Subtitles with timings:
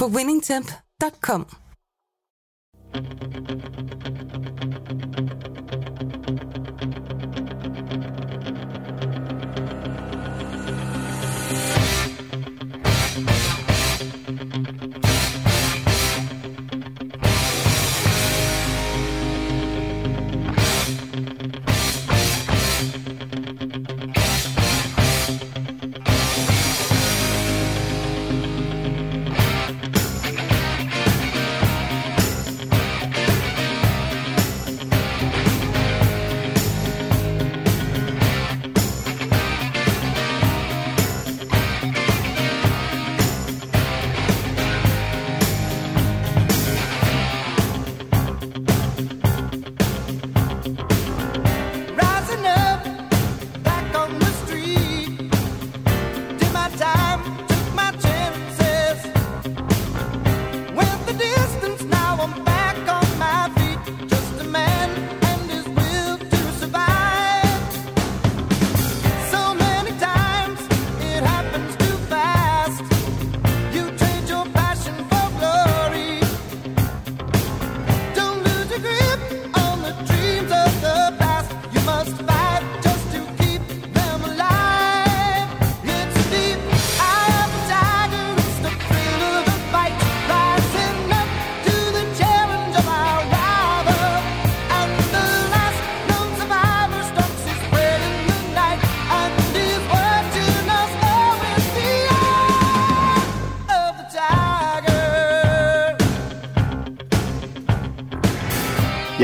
[0.00, 1.44] på winningtemp.com.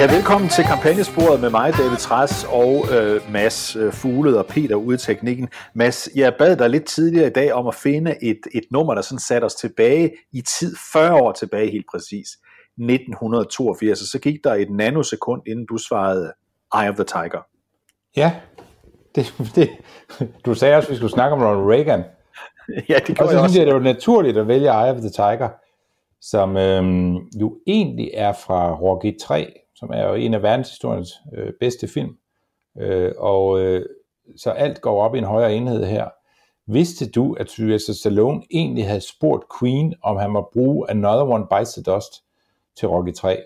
[0.01, 4.75] Ja, velkommen til kampagnesporet med mig, David Træs og øh, Mads øh, Fuglet og Peter
[4.75, 5.49] ude i teknikken.
[5.75, 9.03] Mads, jeg bad dig lidt tidligere i dag om at finde et, et nummer, der
[9.03, 12.29] sådan satte os tilbage i tid, 40 år tilbage helt præcis,
[12.79, 16.33] 1982, og så gik der et nanosekund, inden du svarede
[16.81, 17.47] Eye of the Tiger.
[18.17, 18.33] Ja,
[19.15, 19.71] det, det,
[20.45, 22.05] du sagde også, at vi skulle snakke om Ronald Reagan.
[22.89, 23.65] ja, det Og gjorde så jeg synes jeg, også.
[23.65, 25.49] det var naturligt at vælge Eye of the Tiger,
[26.21, 31.53] som øhm, jo egentlig er fra Rocky 3, som er jo en af verdenshistoriens øh,
[31.61, 32.17] bedste film.
[32.81, 33.87] Øh, og øh,
[34.37, 36.09] så alt går op i en højere enhed her.
[36.67, 41.47] Vidste du, at Sylvester Stallone egentlig havde spurgt Queen, om han må bruge Another One
[41.51, 42.13] Bites the Dust
[42.79, 43.43] til Rocky 3?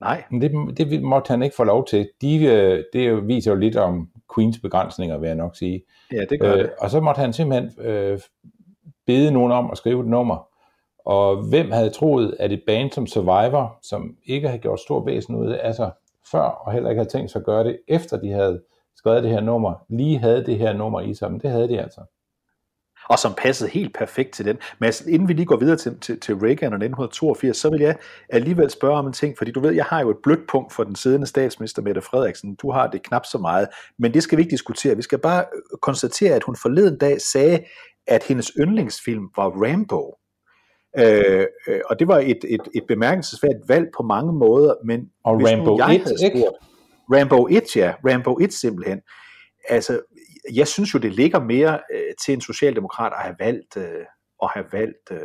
[0.00, 2.08] Nej, Men det, det måtte han ikke få lov til.
[2.20, 5.82] De, øh, det viser jo lidt om Queens begrænsninger, vil jeg nok sige.
[6.12, 6.70] ja, det gør Øh, det.
[6.80, 8.20] og så måtte han simpelthen øh,
[9.06, 10.48] bede nogen om at skrive et nummer.
[11.06, 15.36] Og hvem havde troet, at et band som Survivor, som ikke havde gjort stor væsen
[15.36, 15.90] ud af sig
[16.30, 18.62] før, og heller ikke havde tænkt sig at gøre det, efter de havde
[18.96, 21.32] skrevet det her nummer, lige havde det her nummer i sig.
[21.32, 22.00] Men det havde de altså.
[23.08, 24.58] og som passede helt perfekt til den.
[24.78, 27.80] Men altså, inden vi lige går videre til, til, til Reagan og 1982, så vil
[27.80, 27.96] jeg
[28.28, 30.84] alligevel spørge om en ting, fordi du ved, jeg har jo et blødt punkt for
[30.84, 32.54] den siddende statsminister Mette Frederiksen.
[32.54, 33.68] Du har det knap så meget,
[33.98, 34.96] men det skal vi ikke diskutere.
[34.96, 35.44] Vi skal bare
[35.82, 37.64] konstatere, at hun forleden dag sagde,
[38.06, 40.14] at hendes yndlingsfilm var Rambo.
[40.98, 45.36] Øh, øh, og det var et, et, et bemærkelsesværdigt valg på mange måder, men Og
[45.36, 46.38] hvis Rambo nu jeg 1, havde ikke?
[46.38, 46.56] spurgt,
[47.12, 49.00] Rambo 1, ja, Rambo 1 simpelthen.
[49.68, 50.00] Altså,
[50.54, 54.04] jeg synes jo, det ligger mere øh, til en socialdemokrat at have valgt, øh,
[54.42, 55.18] at have valgt øh,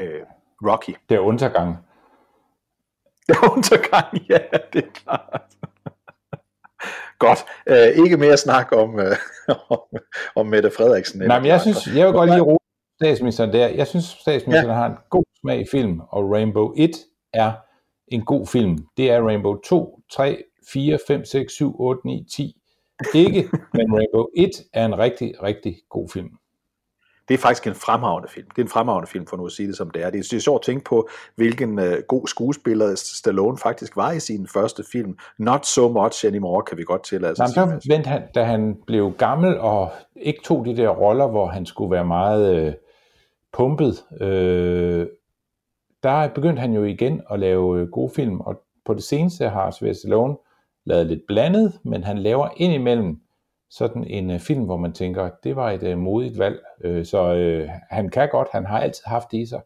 [0.00, 0.20] øh,
[0.66, 0.94] Rocky.
[1.08, 1.76] Det er undergang.
[3.28, 4.38] Det er undergang, ja,
[4.72, 5.42] det er klart.
[7.18, 7.44] Godt.
[7.66, 9.16] Øh, ikke mere snak om, øh,
[9.70, 9.78] om,
[10.36, 11.20] om Mette Frederiksen.
[11.20, 12.65] Nej, men jeg synes, jeg vil godt lige rose
[13.02, 13.68] statsministeren der.
[13.68, 14.74] Jeg synes, statsministeren ja.
[14.74, 16.90] har en god smag i film, og Rainbow 1
[17.32, 17.52] er
[18.08, 18.78] en god film.
[18.96, 22.56] Det er Rainbow 2, 3, 4, 5, 6, 7, 8, 9, 10.
[23.14, 26.30] Ikke, men Rainbow 1 er en rigtig, rigtig god film.
[27.28, 28.46] Det er faktisk en fremragende film.
[28.50, 30.10] Det er en fremragende film, for nu at sige det som det er.
[30.10, 34.12] Det er, det er sjovt at tænke på, hvilken øh, god skuespiller Stallone faktisk var
[34.12, 35.18] i sin første film.
[35.38, 38.42] Not so much anymore, kan vi godt tillade os Nej, men så vendte han, da
[38.42, 42.72] han blev gammel og ikke tog de der roller, hvor han skulle være meget øh,
[43.56, 45.06] pumpet, øh,
[46.02, 49.70] der begyndte han jo igen at lave øh, gode film, og på det seneste har
[49.70, 50.36] Sylvester Stallone
[50.86, 53.20] lavet lidt blandet, men han laver indimellem
[53.70, 56.62] sådan en øh, film, hvor man tænker, det var et øh, modigt valg.
[56.84, 59.60] Øh, så øh, han kan godt, han har altid haft det i sig.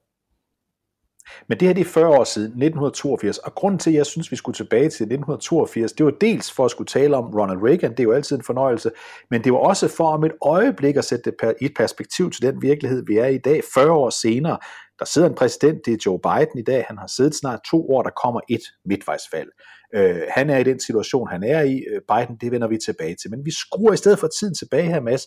[1.48, 4.30] Men det her det er 40 år siden, 1982, og grunden til, at jeg synes,
[4.30, 7.90] vi skulle tilbage til 1982, det var dels for at skulle tale om Ronald Reagan,
[7.90, 8.90] det er jo altid en fornøjelse,
[9.30, 12.42] men det var også for om et øjeblik at sætte det i et perspektiv til
[12.42, 14.58] den virkelighed, vi er i dag, 40 år senere.
[14.98, 17.90] Der sidder en præsident, det er Joe Biden i dag, han har siddet snart to
[17.90, 19.48] år, der kommer et midtvejsfald.
[19.94, 21.84] Øh, han er i den situation, han er i.
[21.90, 23.30] Øh, Biden, det vender vi tilbage til.
[23.30, 25.26] Men vi skruer i stedet for tiden tilbage her, Mads,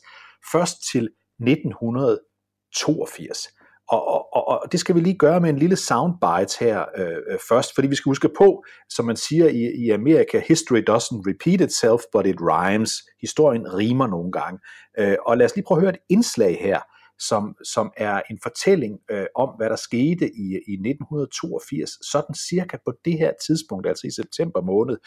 [0.51, 1.09] først til
[1.39, 3.47] 1982.
[3.89, 7.07] Og, og, og, og det skal vi lige gøre med en lille soundbite her øh,
[7.07, 11.21] øh, først, fordi vi skal huske på, som man siger i, i Amerika, history doesn't
[11.29, 12.91] repeat itself, but it rhymes.
[13.21, 14.59] Historien rimer nogle gange.
[14.99, 16.79] Øh, og lad os lige prøve at høre et indslag her,
[17.19, 22.77] som, som er en fortælling øh, om, hvad der skete i, i 1982, sådan cirka
[22.85, 24.97] på det her tidspunkt, altså i september måned.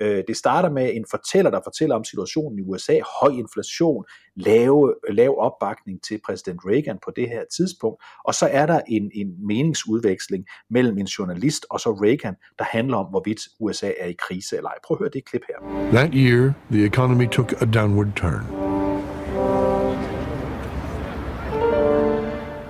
[0.00, 4.04] Øh, det starter med en fortæller, der fortæller om situationen i USA, høj inflation,
[4.36, 9.10] lave, lav opbakning til præsident Reagan på det her tidspunkt, og så er der en,
[9.14, 14.16] en meningsudveksling mellem en journalist og så Reagan, der handler om, hvorvidt USA er i
[14.18, 14.78] krise eller ej.
[14.86, 15.90] Prøv at høre det klip her.
[15.90, 18.63] That year, the economy took a downward turn.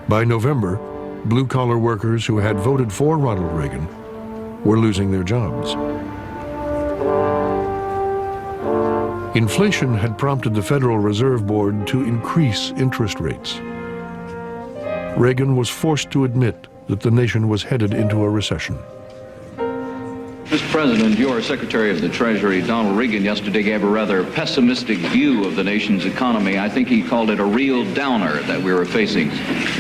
[0.09, 0.77] By November,
[1.25, 3.89] blue collar workers who had voted for Ronald Reagan
[4.63, 5.73] were losing their jobs.
[9.35, 13.59] Inflation had prompted the Federal Reserve Board to increase interest rates.
[15.17, 18.79] Reagan was forced to admit that the nation was headed into a recession.
[20.55, 20.71] Mr.
[20.71, 25.57] President, your Secretary of the Treasury, Donald Reagan, yesterday gave a rather pessimistic view of
[25.57, 26.61] the nation's economy.
[26.61, 29.31] I think he called it a real downer that we were facing.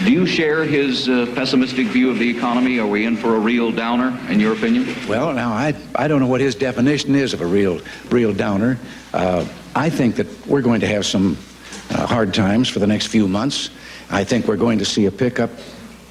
[0.04, 2.80] Do you share his uh, pessimistic view of the economy?
[2.80, 4.92] Are we in for a real downer, in your opinion?
[5.06, 7.80] Well, now I I don't know what his definition is of a real
[8.10, 8.76] real downer.
[9.12, 9.46] Uh,
[9.76, 11.36] I think that we're going to have some
[11.90, 13.70] uh, hard times for the next few months.
[14.10, 15.50] I think we're going to see a pickup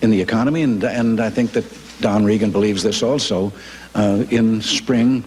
[0.01, 1.66] in the economy, and and I think that
[2.04, 3.52] Don Regan believes this also
[3.96, 5.26] uh, in spring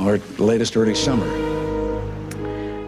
[0.00, 0.18] or
[0.50, 1.26] latest early summer.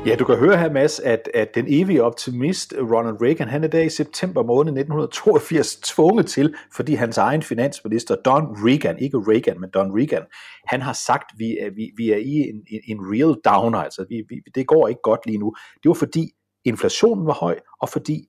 [0.07, 3.69] Ja, du kan høre her, Mads, at, at den evige optimist Ronald Reagan, han er
[3.69, 9.61] der i september måned 1982 tvunget til, fordi hans egen finansminister Don Reagan, ikke Reagan,
[9.61, 10.23] men Don Reagan,
[10.69, 13.79] han har sagt, at vi, er- vi, vi er i en, en, en real downer,
[13.79, 15.55] altså vi, vi, det går ikke godt lige nu.
[15.83, 16.31] Det var fordi
[16.65, 18.25] inflationen var høj, og fordi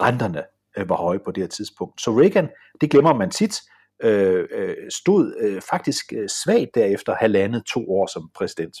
[0.00, 0.42] renterne
[0.78, 2.00] øh, var høje på det her tidspunkt.
[2.00, 2.48] Så Reagan,
[2.80, 3.54] det glemmer man tit,
[4.02, 8.76] Øh, øh, stod øh, faktisk øh, svagt derefter halvandet to år som præsident.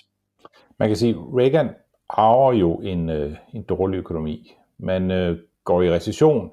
[0.78, 1.70] Man kan sige, at Reagan
[2.08, 4.56] arver jo en, øh, en dårlig økonomi.
[4.78, 6.50] Man øh, går i recession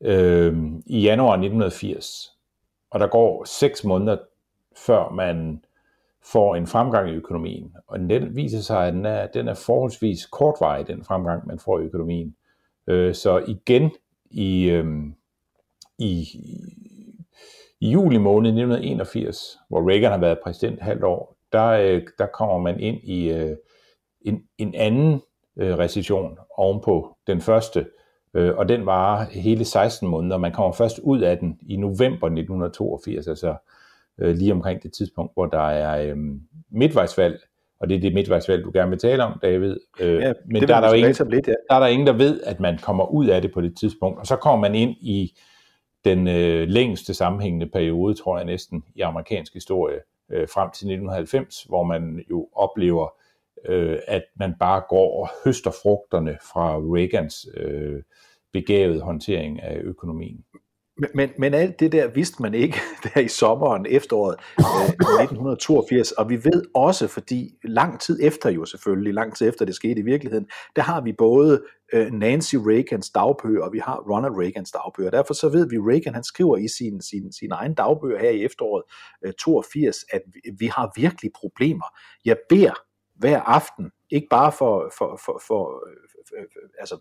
[0.00, 0.56] øh,
[0.86, 2.32] i januar 1980,
[2.90, 4.16] og der går seks måneder,
[4.76, 5.64] før man
[6.32, 7.74] får en fremgang i økonomien.
[7.86, 11.80] Og den viser sig, at den er, den er forholdsvis kortvarig, den fremgang, man får
[11.80, 12.36] i økonomien.
[12.86, 13.90] Øh, så igen
[14.30, 14.86] i, øh,
[15.98, 16.28] i,
[17.80, 22.58] i juli måned 1981, hvor Reagan har været præsident halvt år, der, øh, der kommer
[22.58, 23.56] man ind i øh,
[24.20, 25.22] en, en anden
[25.58, 27.86] øh, recession ovenpå den første,
[28.34, 30.36] og den varer hele 16 måneder.
[30.38, 33.54] Man kommer først ud af den i november 1982, altså
[34.18, 36.14] lige omkring det tidspunkt, hvor der er
[36.70, 37.40] midtvejsvalg,
[37.80, 39.76] og det er det midtvejsvalg, du gerne vil tale om, David.
[40.00, 41.52] Ja, men der er, der, ingen, lidt, ja.
[41.70, 44.18] der er der ingen, der ved, at man kommer ud af det på det tidspunkt,
[44.18, 45.38] og så kommer man ind i
[46.04, 51.62] den øh, længste sammenhængende periode, tror jeg næsten, i amerikansk historie, øh, frem til 1990,
[51.62, 53.08] hvor man jo oplever,
[53.68, 58.02] øh, at man bare går og høster frugterne fra Reagans øh,
[58.52, 60.44] begavede håndtering af økonomien.
[61.14, 66.28] Men, men, alt det der vidste man ikke der i sommeren, efteråret øh, 1982, og
[66.28, 70.04] vi ved også, fordi lang tid efter jo selvfølgelig, lang tid efter det skete i
[70.04, 75.10] virkeligheden, der har vi både øh, Nancy Reagans dagbøger, og vi har Ronald Reagans dagbøger.
[75.10, 78.44] Derfor så ved vi, Reagan han skriver i sin, sin, sin egen dagbøger her i
[78.44, 78.82] efteråret
[79.24, 81.86] øh, 82, at vi, vi har virkelig problemer.
[82.24, 82.74] Jeg beder
[83.14, 85.84] hver aften, ikke bare for, for, for, for,
[86.78, 86.98] altså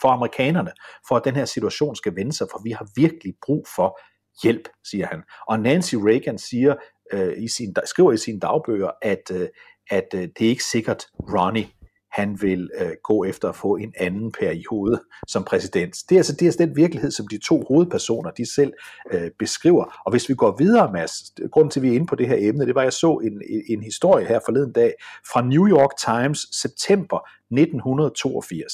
[0.00, 0.72] for amerikanerne,
[1.08, 3.98] for at den her situation skal vende sig, for vi har virkelig brug for
[4.42, 5.22] hjælp, siger han.
[5.48, 6.74] Og Nancy Reagan siger,
[7.12, 9.48] øh, i sin, skriver i sine dagbøger, at, øh,
[9.90, 11.68] at øh, det er ikke sikkert, Ronnie
[12.16, 15.96] han vil øh, gå efter at få en anden periode som præsident.
[16.08, 18.72] Det er altså, det er altså den virkelighed, som de to hovedpersoner, de selv
[19.12, 19.84] øh, beskriver.
[20.06, 22.36] Og hvis vi går videre, Mads, grunden til, at vi er inde på det her
[22.38, 24.92] emne, det var, at jeg så en, en, en historie her forleden dag
[25.32, 27.18] fra New York Times, september
[27.50, 28.72] 1982,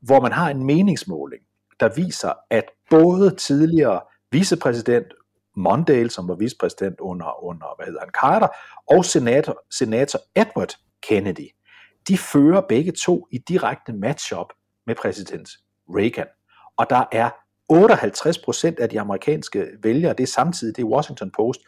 [0.00, 1.42] hvor man har en meningsmåling,
[1.80, 4.00] der viser, at både tidligere
[4.30, 5.06] vicepræsident
[5.56, 8.48] Mondale, som var vicepræsident under, under hvad hedder han, Carter,
[8.90, 11.48] og senator, senator Edward Kennedy,
[12.08, 14.46] de fører begge to i direkte matchup
[14.86, 15.48] med præsident
[15.88, 16.26] Reagan.
[16.76, 17.30] Og der er
[17.68, 21.60] 58 procent af de amerikanske vælgere, det er samtidig det er Washington Post,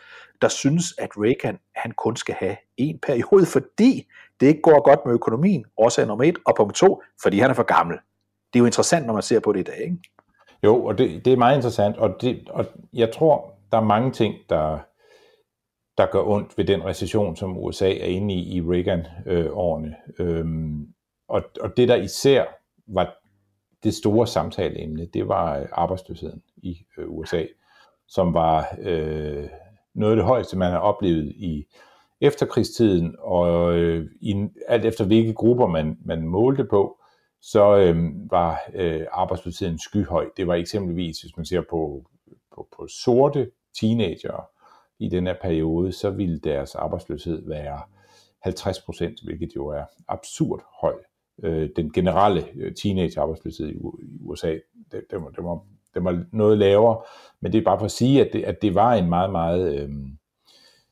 [0.42, 4.08] der synes, at Reagan han kun skal have en periode, fordi
[4.40, 7.54] det ikke går godt med økonomien, årsag nummer et, og punkt to, fordi han er
[7.54, 7.96] for gammel.
[8.52, 9.80] Det er jo interessant, når man ser på det i dag.
[9.80, 9.98] Ikke?
[10.62, 14.12] Jo, og det, det er meget interessant, og, det, og jeg tror, der er mange
[14.12, 14.78] ting, der,
[15.98, 19.96] der gør ondt ved den recession, som USA er inde i i Reagan-årene.
[20.18, 20.88] Øhm,
[21.28, 22.44] og, og det, der især
[22.86, 23.14] var
[23.84, 27.44] det store samtaleemne, det var øh, arbejdsløsheden i øh, USA,
[28.08, 29.48] som var øh,
[29.94, 31.66] noget af det højeste, man har oplevet i
[32.20, 36.98] efterkrigstiden, og øh, i, alt efter hvilke grupper man, man målte på,
[37.40, 37.96] så øh,
[38.30, 40.26] var øh, arbejdsløsheden skyhøj.
[40.36, 42.04] Det var eksempelvis, hvis man ser på,
[42.54, 43.50] på, på sorte
[43.80, 44.48] teenager
[44.98, 47.80] i den her periode, så ville deres arbejdsløshed være
[48.42, 50.94] 50 procent, hvilket jo er absurd høj.
[51.42, 53.76] Øh, den generelle øh, teenage-arbejdsløshed i
[54.20, 54.58] USA,
[54.92, 55.60] det, det, var, det, var,
[55.94, 57.02] den var noget lavere,
[57.40, 59.74] men det er bare for at sige, at det, at det var en meget, meget,
[59.74, 59.88] øh,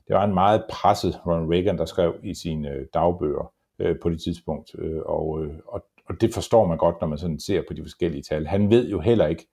[0.08, 4.10] det var en meget presset Ronald Reagan, der skrev i sine øh, dagbøger øh, på
[4.10, 7.62] det tidspunkt, øh, og, øh, og, og det forstår man godt, når man sådan ser
[7.68, 8.46] på de forskellige tal.
[8.46, 9.46] Han ved jo heller ikke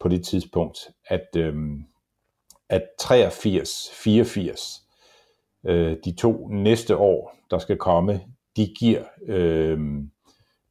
[0.00, 0.78] på det tidspunkt,
[1.08, 1.54] at, øh,
[2.68, 4.82] at 83, 84,
[5.66, 8.20] øh, de to næste år, der skal komme,
[8.56, 9.78] de giver øh,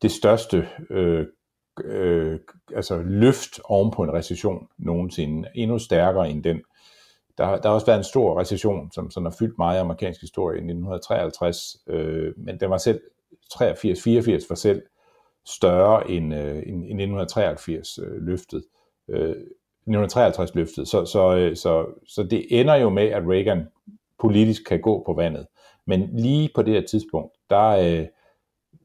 [0.01, 1.27] det største øh,
[1.83, 2.39] øh,
[2.75, 5.49] altså løft oven på en recession nogensinde.
[5.55, 6.61] Endnu stærkere end den.
[7.37, 10.55] Der, der har også været en stor recession, som sådan har fyldt meget amerikansk historie
[10.55, 13.01] i 1953, øh, men den var selv
[13.53, 14.81] 83-84 var selv
[15.45, 18.63] større end, øh, end, end 1983 øh, løftet.
[19.09, 19.35] Øh,
[19.87, 20.87] 1953 løftet.
[20.87, 23.67] Så, så, øh, så, så det ender jo med, at Reagan
[24.19, 25.47] politisk kan gå på vandet.
[25.87, 28.07] Men lige på det her tidspunkt, der øh,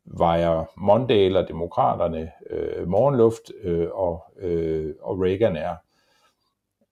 [0.04, 5.76] vejer Mondale og demokraterne øh, morgenluft, øh, og, øh, og Reagan er,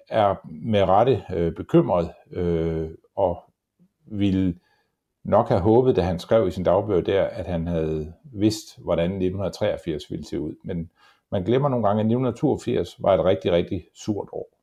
[0.08, 3.42] er med rette øh, bekymret, øh, og
[4.06, 4.54] ville
[5.24, 9.04] nok have håbet, da han skrev i sin dagbøger der, at han havde vidst, hvordan
[9.04, 10.54] 1983 ville se ud.
[10.64, 10.90] Men
[11.32, 14.58] man glemmer nogle gange, at 1982 var et rigtig, rigtig surt år.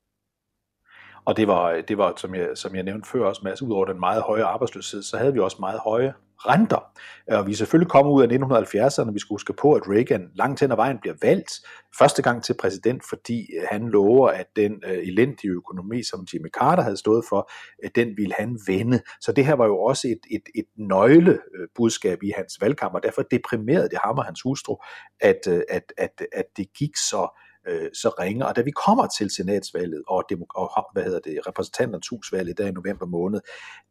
[1.26, 3.86] Og det var, det var som, jeg, som jeg nævnte før også, Mads, ud over
[3.86, 6.92] den meget høje arbejdsløshed, så havde vi også meget høje renter.
[7.32, 10.60] Og vi er selvfølgelig kommet ud af 1970'erne, vi skal huske på, at Reagan langt
[10.60, 11.52] hen ad vejen bliver valgt
[12.00, 16.50] første gang til præsident, fordi øh, han lover, at den øh, elendige økonomi, som Jimmy
[16.60, 17.52] Carter havde stået for,
[17.96, 19.00] den ville han vende.
[19.22, 23.04] Så det her var jo også et, et, et nøglebudskab øh, i hans valgkamp, og
[23.04, 24.78] derfor deprimerede det ham og hans hustru,
[25.22, 28.46] at, at, at, at det gik så øh, så ringer.
[28.46, 32.68] Og da vi kommer til senatsvalget og, demok- og hvad hedder det, repræsentanternes husvalget der
[32.68, 33.42] i november måned,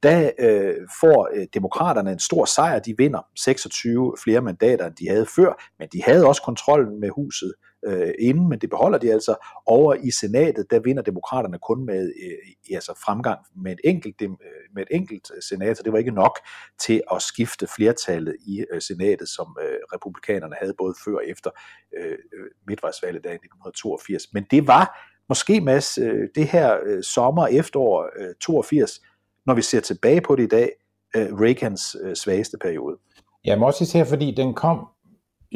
[0.02, 2.78] der øh, får øh, demokraterne en stor sejr.
[2.78, 7.08] De vinder 26 flere mandater, end de havde før, men de havde også kontrollen med
[7.08, 7.54] huset
[7.86, 9.34] øh, inden, men det beholder de altså.
[9.66, 14.28] Over i senatet, der vinder demokraterne kun med øh, altså fremgang med et enkelt, øh,
[14.74, 16.38] med et enkelt øh, senat, så det var ikke nok
[16.80, 21.50] til at skifte flertallet i øh, senatet, som øh, republikanerne havde både før og efter
[21.96, 24.32] øh, øh midtvejsvalget i 1982.
[24.32, 29.00] Men det var måske, Mads, øh, det her øh, sommer, efterår øh, 82,
[29.46, 30.70] når vi ser tilbage på det i dag,
[31.16, 32.96] øh, Reagans øh, svageste periode.
[33.44, 34.88] Ja, også især fordi den kom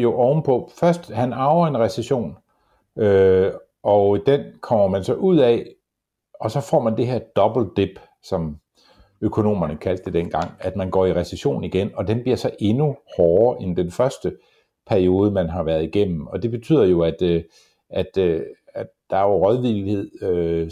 [0.02, 2.36] jo ovenpå, først han arver en recession,
[2.96, 3.52] øh,
[3.82, 5.66] og den kommer man så ud af,
[6.40, 8.56] og så får man det her double dip, som
[9.20, 12.96] økonomerne kaldte det dengang, at man går i recession igen, og den bliver så endnu
[13.16, 14.36] hårdere end den første
[14.86, 16.26] periode, man har været igennem.
[16.26, 17.42] Og det betyder jo, at, øh,
[17.90, 18.42] at, øh,
[18.74, 20.70] at der er jo rådvillighed øh,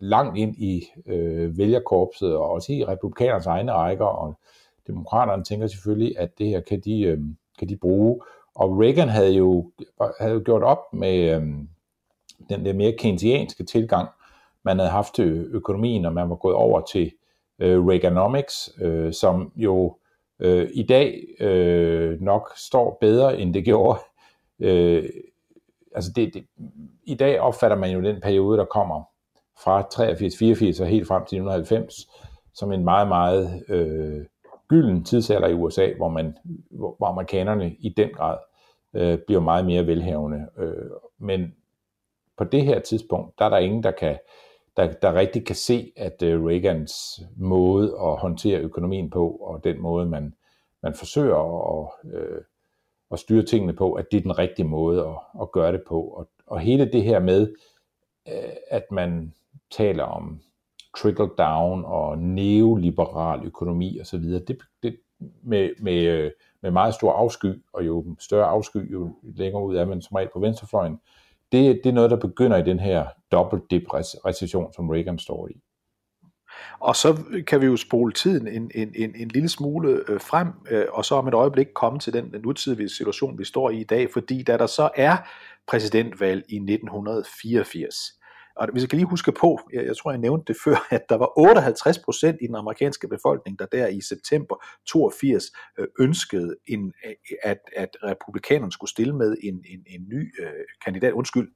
[0.00, 4.38] langt ind i øh, vælgerkorpset, og også i republikanernes egne rækker, og
[4.86, 7.18] demokraterne tænker selvfølgelig, at det her kan de, øh,
[7.58, 8.20] kan de bruge.
[8.58, 9.70] Og Reagan havde jo,
[10.20, 11.68] havde jo gjort op med øhm,
[12.48, 14.08] den der mere keynesianske tilgang,
[14.64, 17.12] man havde haft til økonomien, og man var gået over til
[17.58, 19.96] øh, Reaganomics, øh, som jo
[20.40, 23.98] øh, i dag øh, nok står bedre, end det gjorde.
[24.60, 25.10] Øh,
[25.94, 26.46] altså det, det,
[27.02, 29.02] I dag opfatter man jo den periode, der kommer
[29.64, 31.94] fra 83-84 og helt frem til 1990,
[32.54, 34.26] som en meget, meget øh,
[34.68, 36.36] gylden tidsalder i USA, hvor, man,
[36.70, 38.38] hvor, hvor amerikanerne i den grad
[38.94, 40.46] øh, bliver meget mere velhavende.
[40.58, 41.54] Øh, men
[42.38, 44.18] på det her tidspunkt, der er der ingen, der kan
[44.78, 49.80] der, der rigtig kan se, at øh, Reagans måde at håndtere økonomien på, og den
[49.80, 50.34] måde, man,
[50.82, 52.40] man forsøger at, øh,
[53.10, 56.02] at styre tingene på, at det er den rigtige måde at, at gøre det på.
[56.02, 57.54] Og, og hele det her med,
[58.28, 59.34] øh, at man
[59.70, 60.40] taler om
[61.02, 64.96] trickle down og neoliberal økonomi osv., det, det,
[65.42, 66.30] med, med, øh,
[66.62, 70.30] med meget stor afsky, og jo større afsky, jo længere ud er man som regel
[70.32, 71.00] på venstrefløjen,
[71.52, 73.64] det, det er noget, der begynder i den her dobbelt
[74.26, 75.60] recession, som Reagan står i.
[76.80, 80.48] Og så kan vi jo spole tiden en, en, en, en lille smule øh, frem,
[80.70, 83.84] øh, og så om et øjeblik komme til den nutidige situation, vi står i i
[83.84, 85.16] dag, fordi da der så er
[85.68, 88.17] præsidentvalg i 1984,
[88.58, 91.02] og hvis jeg kan lige huske på, jeg, jeg tror jeg nævnte det før, at
[91.08, 95.44] der var 58 procent i den amerikanske befolkning, der der i september 82
[95.78, 100.50] øh, ønskede, en, øh, at, at republikanerne skulle stille med en, en, en ny øh,
[100.84, 101.48] kandidat, undskyld,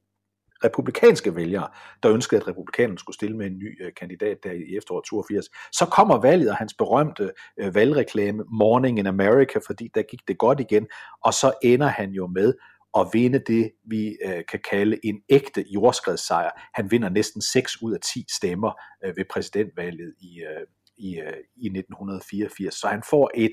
[0.64, 1.68] republikanske vælgere,
[2.02, 5.46] der ønskede, at republikanerne skulle stille med en ny øh, kandidat der i efteråret 82.
[5.72, 10.38] Så kommer valget og hans berømte øh, valgreklame Morning in America, fordi der gik det
[10.38, 10.86] godt igen,
[11.24, 12.54] og så ender han jo med
[12.98, 16.50] at vinde det, vi øh, kan kalde en ægte jordskredssejr.
[16.74, 18.72] Han vinder næsten 6 ud af 10 stemmer
[19.04, 22.74] øh, ved præsidentvalget i, øh, i, øh, i 1984.
[22.74, 23.52] Så han får et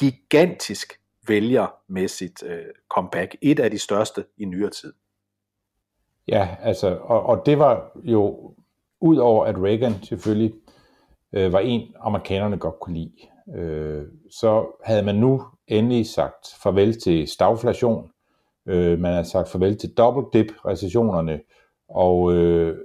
[0.00, 3.36] gigantisk vælgermæssigt øh, comeback.
[3.42, 4.92] Et af de største i nyere tid.
[6.28, 8.54] Ja, altså, og, og det var jo,
[9.00, 10.54] udover at Reagan selvfølgelig
[11.32, 17.00] øh, var en, amerikanerne godt kunne lide, øh, så havde man nu endelig sagt farvel
[17.00, 18.10] til stagflation,
[18.68, 21.40] øh, man har sagt farvel til double dip recessionerne,
[21.88, 22.78] og, øh,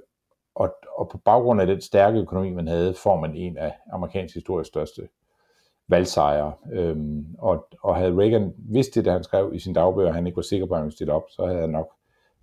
[0.55, 4.35] og, og på baggrund af den stærke økonomi, man havde, får man en af amerikansk
[4.35, 5.07] historiens største
[5.87, 6.53] valgsejre.
[6.71, 10.27] Øhm, og, og havde Reagan vidst det, da han skrev i sin dagbøger, at han
[10.27, 11.87] ikke var sikker på, at han ville stille op, så havde han nok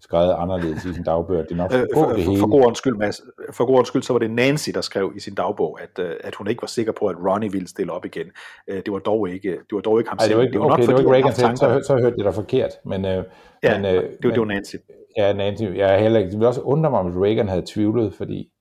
[0.00, 1.36] skrevet anderledes i sin dagbog.
[1.36, 2.40] Det er nok Øh, for, for, det for, hele.
[2.40, 3.20] for, god ordens skyld, Mads,
[3.52, 6.14] for god ordens skyld, så var det Nancy, der skrev i sin dagbog, at, øh,
[6.24, 8.26] at hun ikke var sikker på, at Ronnie ville stille op igen.
[8.68, 10.38] Øh, Det var dog ikke, det var dog ikke ham Ej, det selv.
[10.38, 12.14] var ikke, okay, det var fordi ikke hun Reagan havde selv, haft så, så hørte
[12.18, 12.70] jeg dig forkert.
[12.84, 13.24] Men, øh,
[13.62, 14.76] Ja, men, øh, det, var- det var Nancy.
[15.16, 16.30] Ja, Nancy, jeg er heller ikke.
[16.30, 18.52] Det ville også undre mig, hvis Reagan havde tvivlet, fordi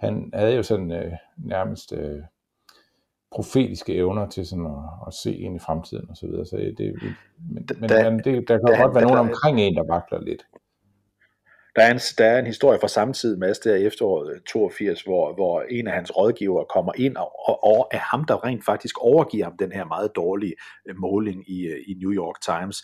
[0.00, 1.12] han havde jo sådan øh,
[1.44, 2.18] nærmest øh,
[3.32, 6.46] profetiske evner til sådan at, at se ind i fremtiden og så videre.
[6.46, 6.94] Så det,
[7.80, 9.84] men, Da- men det, der kan da- godt være da- nogen da- omkring en, der
[9.94, 10.42] vakler lidt.
[11.76, 15.34] Der er, en, der er en historie fra samtidig med der i efteråret 82, hvor,
[15.34, 18.98] hvor en af hans rådgivere kommer ind og, og, og er ham, der rent faktisk
[18.98, 20.54] overgiver ham den her meget dårlige
[20.88, 22.76] øh, måling i, øh, i New York Times.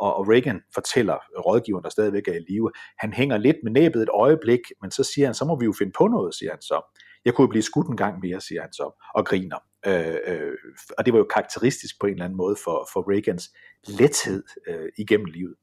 [0.00, 4.02] Og, og Reagan fortæller rådgiveren, der stadigvæk er i live, han hænger lidt med næbet
[4.02, 6.62] et øjeblik, men så siger han, så må vi jo finde på noget, siger han
[6.62, 6.96] så.
[7.24, 9.58] Jeg kunne jo blive skudt en gang mere, siger han så, og griner.
[9.86, 10.52] Øh, øh,
[10.98, 13.44] og det var jo karakteristisk på en eller anden måde for, for Reagans
[13.88, 15.54] lethed øh, igennem livet.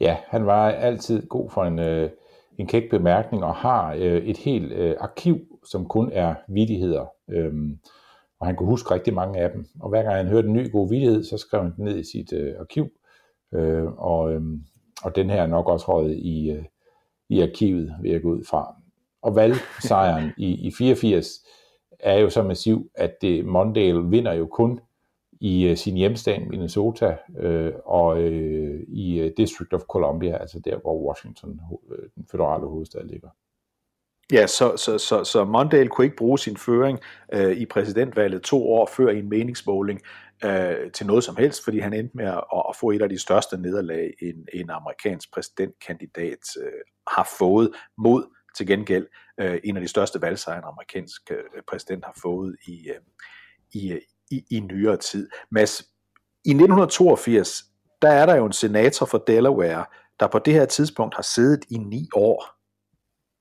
[0.00, 2.10] Ja, han var altid god for en, øh,
[2.58, 5.38] en kæk bemærkning og har øh, et helt øh, arkiv,
[5.70, 7.06] som kun er vidigheder.
[7.30, 7.78] Øhm,
[8.40, 9.66] og han kunne huske rigtig mange af dem.
[9.80, 12.10] Og hver gang han hørte en ny god vidighed, så skrev han den ned i
[12.10, 12.88] sit øh, arkiv.
[13.54, 14.42] Øh, og, øh,
[15.02, 16.64] og den her er nok også røget i, øh,
[17.28, 18.74] i arkivet, vil jeg gå ud fra.
[19.22, 21.28] Og valgsejren i, i 84
[22.00, 24.80] er jo så massiv, at det, Mondale vinder jo kun
[25.40, 30.78] i øh, sin hjemstad Minnesota øh, og øh, i øh, District of Columbia, altså der,
[30.78, 33.28] hvor Washington, ho- øh, den federale hovedstad, ligger.
[34.32, 36.98] Ja, så, så, så, så Mondale kunne ikke bruge sin føring
[37.32, 40.00] øh, i præsidentvalget to år før i en meningsmåling
[40.44, 43.18] øh, til noget som helst, fordi han endte med at, at få et af de
[43.18, 46.72] største nederlag, en, en amerikansk præsidentkandidat øh,
[47.08, 48.24] har fået mod
[48.56, 49.06] til gengæld
[49.40, 53.00] øh, en af de største valgsejre, en amerikansk øh, præsident har fået i, øh,
[53.74, 55.28] i, øh, i, i nyere tid.
[55.50, 55.80] Mads,
[56.44, 57.64] i 1982,
[58.02, 59.84] der er der jo en senator for Delaware,
[60.20, 62.56] der på det her tidspunkt har siddet i ni år.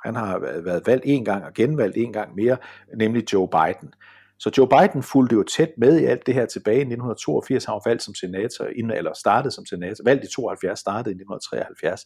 [0.08, 2.58] Han har været valgt en gang og genvalgt en gang mere,
[2.98, 3.94] nemlig Joe Biden.
[4.40, 7.66] Så Joe Biden fulgte jo tæt med i alt det her tilbage i 1982.
[7.66, 11.18] Han var valgt som senator, inden- eller startede som senator, valgt i 72, startede i
[11.18, 12.06] 1973.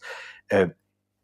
[0.53, 0.69] Øh,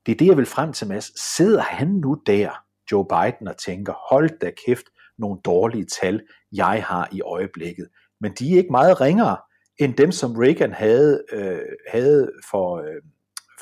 [0.06, 1.36] det er det, jeg vil frem til, Mads.
[1.36, 2.50] Sidder han nu der,
[2.92, 4.86] Joe Biden, og tænker, hold da kæft,
[5.18, 7.88] nogle dårlige tal, jeg har i øjeblikket.
[8.22, 9.38] Men de er ikke meget ringere
[9.80, 13.02] end dem, som Reagan havde, øh, havde for, øh,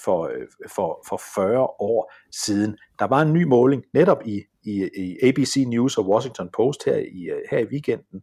[0.03, 2.77] for, øh, for, for 40 år siden.
[2.99, 6.97] Der var en ny måling netop i, i, i ABC News og Washington Post her
[6.97, 8.21] i, øh, her i weekenden,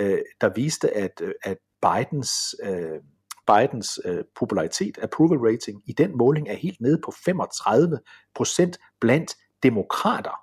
[0.00, 3.00] øh, der viste, at, øh, at Bidens, øh,
[3.46, 7.98] Bidens øh, popularitet, approval rating, i den måling er helt nede på 35
[8.34, 10.40] procent blandt demokrater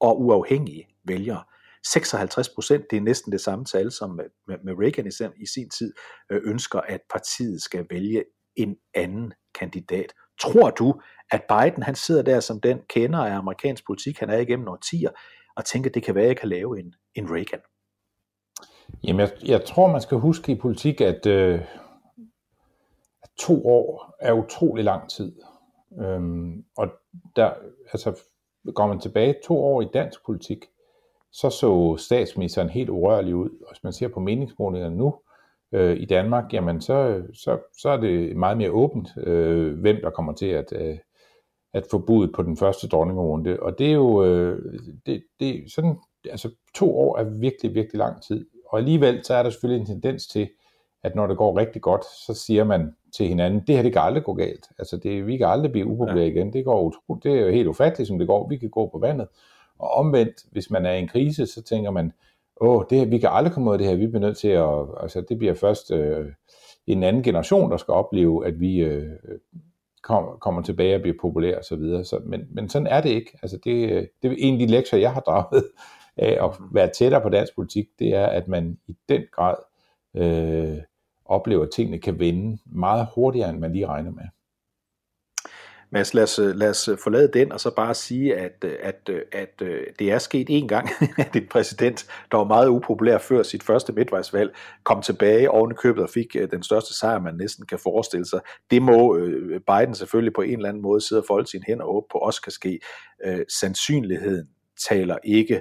[0.00, 1.44] og uafhængige vælgere.
[1.92, 5.42] 56 procent, det er næsten det samme tal, som øh, med, med, Reagan i, sin-
[5.42, 5.92] i sin tid
[6.30, 8.24] øh, ønsker, at partiet skal vælge
[8.56, 10.12] en anden kandidat.
[10.40, 14.38] Tror du, at Biden han sidder der som den kender af amerikansk politik, han er
[14.38, 15.10] igennem årtier,
[15.56, 17.60] og tænker, det kan være, at jeg kan lave en, en Reagan?
[19.04, 21.60] Jamen, jeg, jeg tror, man skal huske i politik, at, øh,
[23.22, 25.32] at to år er utrolig lang tid.
[26.00, 26.88] Øhm, og
[27.36, 27.52] der,
[27.92, 28.20] altså,
[28.74, 30.64] går man tilbage to år i dansk politik,
[31.34, 33.48] så så statsministeren helt urørlig ud.
[33.48, 35.14] Og hvis man ser på meningsmålingerne nu
[35.72, 40.10] øh, i Danmark, jamen så, så, så er det meget mere åbent, øh, hvem der
[40.10, 40.98] kommer til at, øh,
[41.72, 43.60] at få budet på den første dronningerunde.
[43.60, 45.96] Og det er jo øh, det, det, sådan,
[46.30, 48.46] altså to år er virkelig, virkelig lang tid.
[48.68, 50.48] Og alligevel så er der selvfølgelig en tendens til,
[51.02, 54.02] at når det går rigtig godt, så siger man til hinanden, det her det kan
[54.02, 54.66] aldrig gå galt.
[54.78, 56.30] Altså det, vi kan aldrig blive upopulære ja.
[56.30, 56.52] igen.
[56.52, 58.48] Det, går utro, det er jo helt ufatteligt, som det går.
[58.48, 59.28] Vi kan gå på vandet.
[59.84, 62.12] Og omvendt, hvis man er i en krise, så tænker man,
[62.60, 63.96] åh, det, vi kan aldrig komme ud af det her.
[63.96, 66.26] Vi bliver nødt til at, altså det bliver først øh,
[66.86, 69.08] en anden generation, der skal opleve, at vi øh,
[70.02, 71.62] kom, kommer tilbage og bliver populære osv.
[71.62, 72.04] Så videre.
[72.04, 73.38] så, men, men sådan er det ikke.
[73.42, 75.64] Altså det, øh, det er en af de lektier, jeg har draget
[76.16, 79.56] af at være tættere på dansk politik, det er, at man i den grad
[80.16, 80.78] øh,
[81.24, 84.24] oplever, at tingene kan vende meget hurtigere, end man lige regner med.
[85.94, 89.10] Mads, lad os, lad os øh, forlade den, og så bare sige, at, øh, at,
[89.10, 89.60] øh, at
[89.98, 93.92] det er sket en gang, at en præsident, der var meget upopulær før sit første
[93.92, 98.26] midtvejsvalg, kom tilbage oven i købet og fik den største sejr, man næsten kan forestille
[98.26, 98.40] sig.
[98.70, 99.18] Det må
[99.66, 102.42] Biden selvfølgelig på en eller anden måde sidde og folde sine hænder op på, også
[102.42, 102.80] kan ske.
[103.60, 104.46] Sandsynligheden
[104.88, 105.60] taler ikke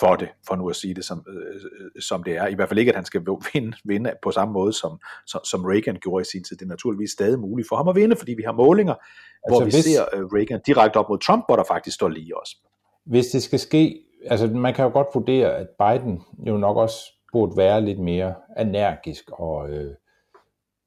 [0.00, 1.60] for det, for nu at sige det som, øh,
[2.00, 2.46] som det er.
[2.46, 3.20] I hvert fald ikke, at han skal
[3.54, 6.56] vinde, vinde på samme måde, som, som, som Reagan gjorde i sin tid.
[6.56, 9.58] Det er naturligvis stadig muligt for ham at vinde, fordi vi har målinger, altså, hvor
[9.58, 12.56] vi hvis, ser uh, Reagan direkte op mod Trump, hvor der faktisk står lige også.
[13.04, 16.98] Hvis det skal ske, altså man kan jo godt vurdere, at Biden jo nok også
[17.32, 19.94] burde være lidt mere energisk og øh,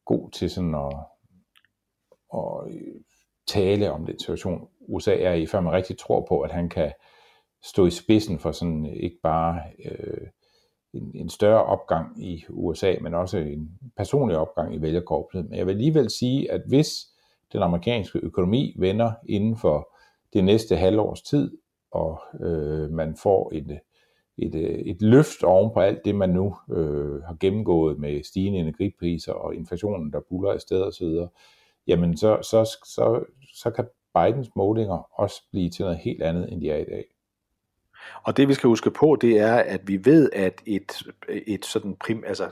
[0.06, 0.95] god til sådan at,
[2.34, 2.74] at
[3.48, 6.91] tale om den situation, USA er i, før man rigtig tror på, at han kan
[7.63, 10.28] stå i spidsen for sådan øh, ikke bare øh,
[10.93, 15.50] en, en større opgang i USA, men også en personlig opgang i vælgerkorpset.
[15.50, 17.08] Men jeg vil alligevel sige, at hvis
[17.54, 19.95] den amerikanske økonomi vender inden for
[20.34, 21.58] det næste halvårs tid,
[21.91, 23.80] og øh, man får et,
[24.38, 28.60] et, øh, et løft oven på alt det, man nu øh, har gennemgået med stigende
[28.60, 31.28] energipriser og inflationen, der buller i stedet osv.,
[31.88, 36.62] jamen så, så, så, så kan Bidens målinger også blive til noget helt andet, end
[36.62, 37.06] de er i dag.
[38.24, 41.96] Og det vi skal huske på, det er, at vi ved, at et, et sådan
[41.96, 42.52] prim, altså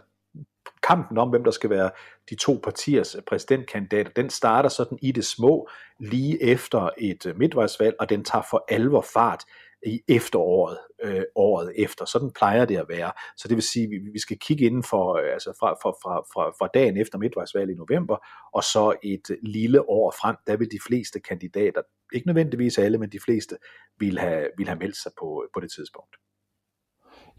[0.84, 1.90] kampen om, hvem der skal være
[2.30, 8.10] de to partiers præsidentkandidater, den starter sådan i det små lige efter et midtvejsvalg, og
[8.10, 9.44] den tager for alvor fart
[9.86, 12.06] i efteråret, øh, året efter.
[12.06, 13.12] Sådan plejer det at være.
[13.38, 15.90] Så det vil sige, at vi, vi skal kigge inden for, øh, altså fra, fra,
[15.90, 18.18] fra, fra, fra dagen efter midtvejsvalget i november,
[18.54, 21.82] og så et lille år frem, der vil de fleste kandidater,
[22.13, 23.58] ikke nødvendigvis alle, men de fleste,
[24.00, 26.16] vil have, vil have meldt sig på, øh, på det tidspunkt.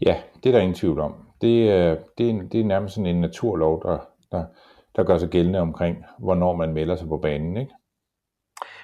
[0.05, 1.13] Ja, det er der ingen tvivl om.
[1.41, 3.97] Det, øh, det, er, det er nærmest sådan en naturlov, der,
[4.31, 4.45] der,
[4.95, 7.57] der gør sig gældende omkring, hvornår man melder sig på banen.
[7.57, 7.73] Ikke?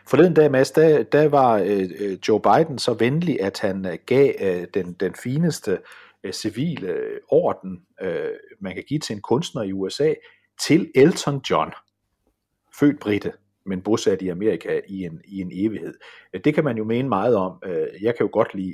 [0.08, 3.98] Forleden dag, Mads, der, der var øh, øh, Joe Biden så venlig, at han øh,
[4.06, 5.80] gav øh, den, den fineste
[6.24, 8.30] øh, civile øh, orden, øh,
[8.62, 10.14] man kan give til en kunstner i USA,
[10.62, 11.72] til Elton John,
[12.80, 13.32] født britte,
[13.66, 15.94] men bosat i Amerika i en, i en evighed.
[16.44, 17.62] Det kan man jo mene meget om.
[17.66, 18.74] Øh, jeg kan jo godt lide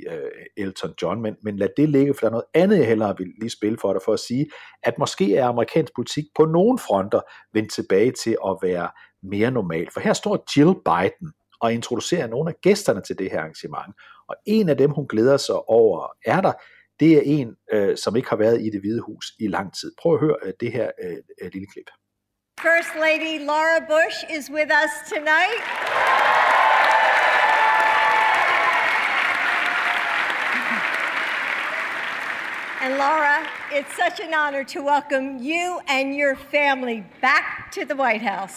[0.56, 3.32] Elton John, men, men lad det ligge, for der er noget andet, jeg hellere vil
[3.40, 4.46] lige spille for dig, for at sige,
[4.82, 7.20] at måske er amerikansk politik på nogle fronter
[7.52, 8.88] vendt tilbage til at være
[9.22, 9.92] mere normalt.
[9.92, 13.94] For her står Jill Biden og introducerer nogle af gæsterne til det her arrangement.
[14.28, 16.52] Og en af dem, hun glæder sig over, er der,
[17.00, 19.92] det er en, øh, som ikke har været i det hvide hus i lang tid.
[20.02, 21.88] Prøv at høre øh, det her øh, øh lille klip.
[22.60, 25.62] First Lady Laura Bush is with us tonight.
[32.84, 37.96] And Laura, it's such an honor to welcome you and your family back to the
[38.02, 38.56] White House.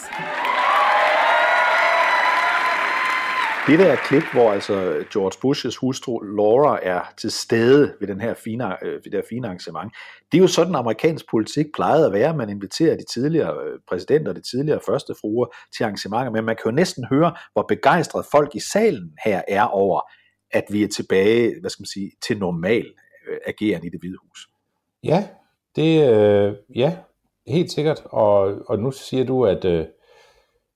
[3.67, 8.33] Det der klip, hvor altså George Bushes hustru Laura er til stede ved, den her
[8.33, 9.93] fine, øh, ved det her fine arrangement,
[10.31, 12.37] det er jo sådan, amerikansk politik plejede at være.
[12.37, 15.47] Man inviterer de tidligere præsidenter præsidenter, de tidligere første fruer
[15.77, 19.63] til arrangementer, men man kan jo næsten høre, hvor begejstret folk i salen her er
[19.63, 20.01] over,
[20.51, 22.85] at vi er tilbage, hvad skal man sige, til normal
[23.27, 24.54] øh, agerende ageren i det hvide hus.
[25.05, 25.27] Ja,
[25.75, 26.97] det, øh, ja,
[27.47, 28.01] helt sikkert.
[28.05, 29.85] Og, og nu siger du, at, øh,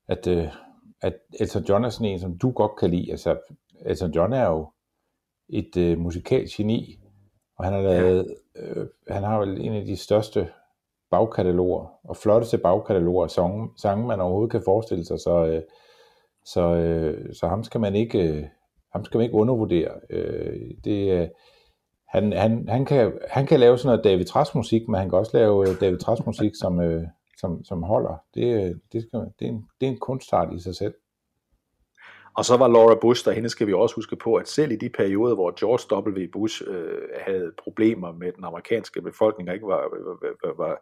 [0.08, 0.48] at øh,
[1.02, 3.12] at Elton John er sådan en, som du godt kan lide.
[3.12, 3.38] Altså,
[3.86, 4.68] Elton John er jo
[5.50, 7.00] et øh, musikalsk geni,
[7.58, 10.50] og han har lavet, øh, han har vel en af de største
[11.12, 15.62] bagkataloger, og flotteste bagkataloger af sange, sange, man overhovedet kan forestille sig, så, øh,
[16.46, 18.46] så, øh, så ham skal man ikke, øh,
[18.94, 19.92] ham skal man ikke undervurdere.
[20.10, 21.28] Øh, det, øh,
[22.10, 25.18] han, han, han, kan, han kan lave sådan noget David Trask musik, men han kan
[25.18, 27.04] også lave øh, David Trask musik, som, øh,
[27.38, 28.24] som, som holder.
[28.34, 30.94] Det, øh, det, skal, det, er en, det er en kunstart i sig selv.
[32.38, 34.76] Og så var Laura Bush, der hende skal vi også huske på, at selv i
[34.76, 36.32] de perioder, hvor George W.
[36.32, 39.84] Bush øh, havde problemer med den amerikanske befolkning, og ikke var,
[40.44, 40.80] var, var,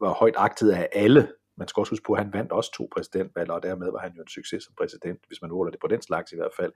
[0.00, 2.88] var højt agtet af alle, man skal også huske på, at han vandt også to
[2.94, 5.86] præsidentvalg, og dermed var han jo en succes som præsident, hvis man måler det på
[5.86, 6.72] den slags i hvert fald.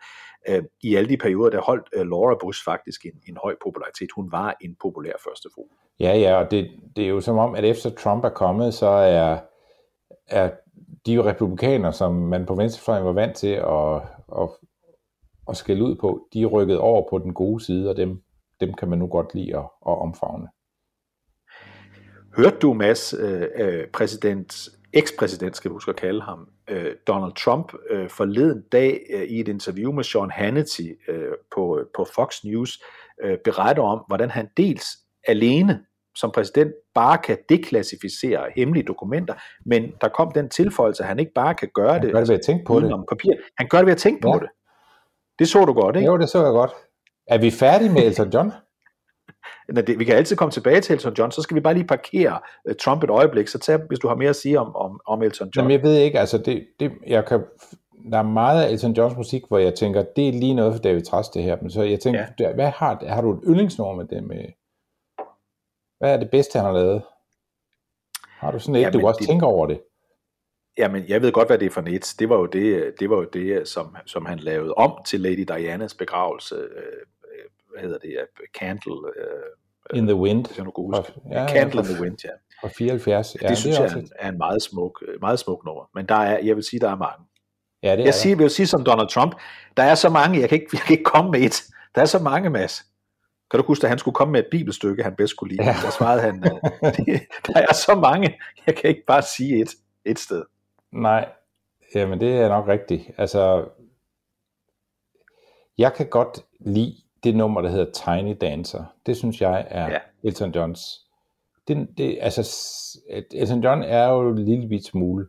[0.49, 4.09] Øh, I alle de perioder, der holdt øh, Laura Bush faktisk en, en høj popularitet.
[4.15, 5.65] Hun var en populær førstefru.
[6.01, 8.87] Ja, ja, og det, det er jo som om, at efter Trump er kommet, så
[8.87, 9.39] er,
[10.27, 10.51] er
[11.07, 13.97] de jo republikanere, som man på venstrefløjen var vant til at,
[14.43, 14.49] at,
[15.49, 18.23] at skælde ud på, de er rykket over på den gode side, og dem,
[18.61, 20.49] dem kan man nu godt lide at, at omfavne.
[22.37, 27.33] Hørte du, Mads, øh, øh, præsident, ekspræsident, skal vi huske at kalde ham, øh, Donald
[27.33, 32.45] Trump øh, forleden dag øh, i et interview med Sean Hannity øh, på, på Fox
[32.45, 32.83] News
[33.25, 34.87] øh, berette om, hvordan han dels
[35.29, 35.81] alene
[36.17, 39.35] som præsident bare kan deklassificere hemmelige dokumenter,
[39.67, 42.29] men der kom den tilføjelse, at han ikke bare kan gøre Han det, gør det
[42.29, 42.83] ved at tænke på det.
[42.83, 43.33] udenom papir.
[43.59, 44.33] Han gør det ved at tænke Ja.
[44.33, 44.49] på det.
[45.39, 46.07] Det så du godt, ikke?
[46.07, 46.71] Jo, det så jeg godt.
[47.27, 48.53] Er vi færdige med Elton John?
[49.69, 51.87] Når det, vi kan altid komme tilbage til Elton John, så skal vi bare lige
[51.87, 55.01] parkere uh, Trump et øjeblik, så tag, hvis du har mere at sige om, om,
[55.07, 55.71] om Elton John.
[55.71, 57.41] Jamen, jeg ved ikke, altså det, det, jeg kan,
[58.13, 60.83] der er meget af Elton Johns musik, hvor jeg tænker, det er lige noget for
[60.83, 62.53] David Trask det her, men så jeg tænker, ja.
[62.55, 64.45] hvad har, har du et yndlingsnummer med det med,
[65.99, 67.03] hvad er det bedste, han har lavet?
[68.29, 69.81] Har du sådan et, Jamen, du også det- tænker over det?
[70.79, 72.15] Jamen, jeg ved godt, hvad det er for net.
[72.19, 75.45] Det var jo det, det, var jo det som, som han lavede om til Lady
[75.49, 76.55] Dianas begravelse.
[76.55, 77.03] Øh,
[77.75, 78.09] hvad hedder det?
[78.21, 79.09] øh, Candle.
[79.17, 80.47] Øh, In the Wind.
[80.47, 81.13] hvis jeg nu kan huske.
[81.31, 82.31] Ja, ja, Candle in fra- the Wind, ja.
[82.61, 83.37] Fra 74.
[83.43, 85.39] Ja, det synes er jeg også er en, et- er en meget smuk, øh, meget
[85.39, 85.91] smuk nummer.
[85.95, 87.25] Men der er, jeg vil sige, der er mange.
[87.83, 88.13] Ja, det er Jeg der.
[88.13, 89.35] siger, vil sige som Donald Trump,
[89.77, 91.63] der er så mange, jeg kan ikke, jeg kan ikke komme med et.
[91.95, 92.83] Der er så mange, Mads.
[93.51, 95.63] Kan du huske, at han skulle komme med et bibelstykke, han bedst kunne lide?
[95.63, 95.69] Ja.
[95.71, 95.77] Ja.
[95.83, 96.51] Der svarede han, øh,
[97.47, 99.69] der er så mange, jeg kan ikke bare sige et,
[100.05, 100.43] et sted.
[100.93, 101.29] Nej,
[101.95, 103.03] jamen det er nok rigtigt.
[103.19, 103.69] Altså,
[105.79, 108.85] jeg kan godt lide det nummer, der hedder Tiny Dancer.
[109.07, 109.99] Det synes jeg er ja.
[110.23, 110.81] Elton Johns.
[111.69, 112.43] Det, det, altså,
[113.33, 115.27] Elton John er jo en lille bit smule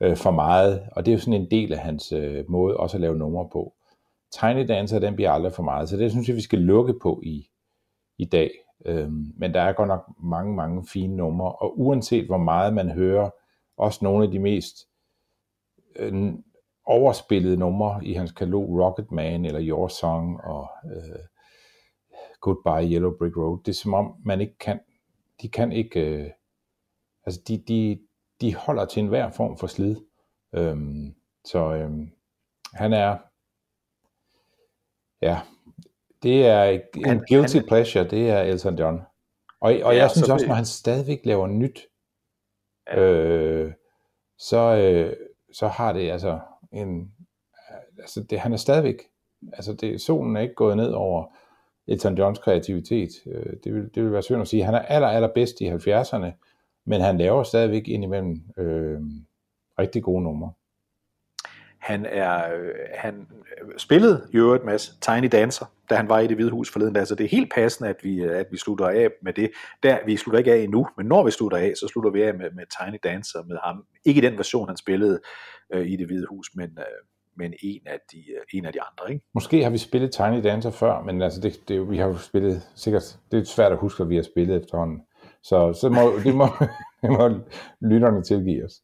[0.00, 2.96] øh, for meget, og det er jo sådan en del af hans øh, måde også
[2.96, 3.74] at lave numre på.
[4.32, 7.20] Tiny Dancer, den bliver aldrig for meget, så det synes jeg, vi skal lukke på
[7.24, 7.48] i,
[8.18, 8.50] i dag.
[8.86, 12.90] Øhm, men der er godt nok mange, mange fine numre, og uanset hvor meget man
[12.90, 13.30] hører,
[13.76, 14.76] også nogle af de mest
[15.96, 16.32] øh,
[16.86, 21.18] overspillede numre i hans katalog, Rocket Man eller Your Song og øh,
[22.40, 24.80] Goodbye Yellow Brick Road, det er som om man ikke kan,
[25.42, 26.30] de kan ikke, øh,
[27.26, 28.00] altså de, de,
[28.40, 29.96] de holder til enhver form for slid.
[30.52, 32.10] Øhm, så øhm,
[32.74, 33.18] han er,
[35.22, 35.40] ja,
[36.22, 38.96] det er en Han- guilty han- pleasure, det er Elton John.
[39.60, 41.80] Og, og Ja, jeg synes så også, når han stadigvæk laver nyt,
[42.86, 43.00] Ja.
[43.00, 43.72] øh,
[44.38, 45.16] så, øh,
[45.52, 46.40] så har det altså
[46.76, 47.12] en,
[47.98, 49.02] altså det, han er stadigvæk,
[49.52, 51.26] altså det, solen er ikke gået ned over
[51.86, 53.10] Elton Johns kreativitet.
[53.26, 54.64] Øh, det, vil, det vil være synd at sige.
[54.64, 56.30] Han er aller, aller bedst i 70'erne,
[56.84, 59.00] men han laver stadigvæk indimellem øh,
[59.78, 60.52] rigtig gode numre.
[61.86, 66.26] Han er, øh, han øh, spillede i øvrigt Mads Tiny Dancer, da han var i
[66.26, 68.56] det hvide hus forleden dag, så det er helt passende, at vi, øh, at vi
[68.56, 69.50] slutter af med det.
[69.82, 72.34] Der, vi slutter ikke af endnu, men når vi slutter af, så slutter vi af
[72.34, 73.84] med, med Tiny Dancer med ham.
[74.04, 75.20] Ikke i den version, han spillede
[75.74, 76.84] øh, i det hvide hus, men, øh,
[77.36, 79.12] men en, af de, øh, en af de andre.
[79.12, 79.24] Ikke?
[79.34, 82.62] Måske har vi spillet Tiny Dancer før, men altså det, det, vi har jo spillet,
[82.74, 85.00] sikkert, det er svært at huske, at vi har spillet efterhånden.
[85.42, 86.46] Så, så må, det, må,
[87.02, 87.40] det må
[87.80, 88.82] lytterne tilgive os.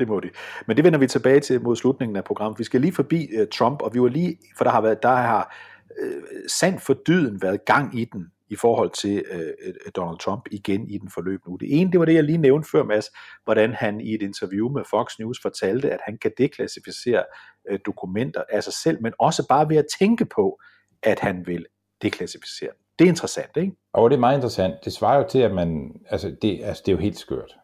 [0.00, 0.30] Det må de.
[0.66, 2.58] Men det vender vi tilbage til mod slutningen af programmet.
[2.58, 5.14] Vi skal lige forbi uh, Trump, og vi var lige, for der har været, der
[5.14, 5.56] har
[6.00, 10.48] øh, uh, sandt for dyden været gang i den i forhold til uh, Donald Trump
[10.50, 11.56] igen i den forløb nu.
[11.56, 13.06] Det ene, det var det, jeg lige nævnte før, Mads,
[13.44, 17.24] hvordan han i et interview med Fox News fortalte, at han kan deklassificere
[17.72, 20.60] uh, dokumenter af sig selv, men også bare ved at tænke på,
[21.02, 21.66] at han vil
[22.02, 22.78] deklassificere dem.
[22.98, 23.72] Det er interessant, ikke?
[23.92, 24.74] Og det er meget interessant.
[24.84, 27.56] Det svarer jo til, at man, altså det, altså det er jo helt skørt.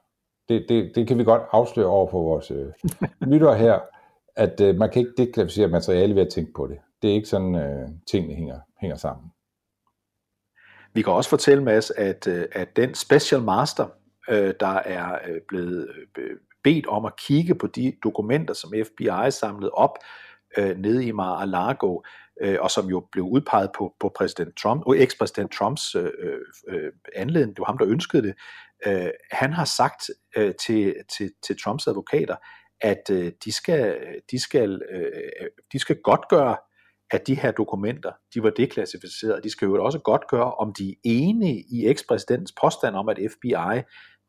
[0.48, 2.66] Det, det, det kan vi godt afsløre over for vores øh,
[3.30, 3.80] lyttere her,
[4.36, 6.78] at øh, man kan ikke deklassificere materiale ved at tænke på det.
[7.02, 9.30] Det er ikke sådan, øh, tingene hænger, hænger sammen.
[10.94, 13.86] Vi kan også fortælle, Mads, at, øh, at den special master,
[14.28, 19.30] øh, der er øh, blevet øh, bedt om at kigge på de dokumenter, som FBI
[19.30, 19.98] samlede op
[20.58, 22.00] øh, nede i Mar-a-Lago,
[22.40, 26.10] øh, og som jo blev udpeget på, på præsident Trump, og ekspræsident Trumps øh,
[26.68, 28.34] øh, anledning, det var ham, der ønskede det,
[28.86, 32.36] øh, han har sagt øh, til, til, til Trumps advokater,
[32.80, 33.96] at øh, de skal,
[34.30, 36.56] de skal, øh, de skal godt gøre,
[37.10, 39.44] at de her dokumenter, de var deklassificeret.
[39.44, 43.18] De skal jo også godt gøre, om de er enige i ekspræsidentens påstand om, at
[43.30, 43.82] FBI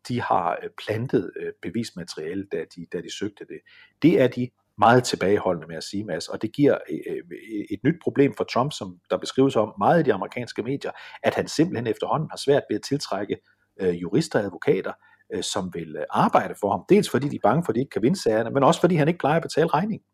[0.08, 3.60] de har øh, plantet øh, bevismateriale, da de, da de søgte det.
[4.02, 7.24] Det er de meget tilbageholdende med at sige, Mads, og det giver øh,
[7.72, 10.92] et nyt problem for Trump, som der beskrives om meget i de amerikanske medier,
[11.24, 13.38] at han simpelthen efterhånden har svært ved at tiltrække
[13.80, 14.92] øh, jurister og advokater,
[15.34, 16.86] øh, som vil øh, arbejde for ham.
[16.90, 18.96] Dels fordi de er bange for, at de ikke kan vinde sagerne, men også fordi
[18.96, 20.06] han ikke plejer at betale regningen.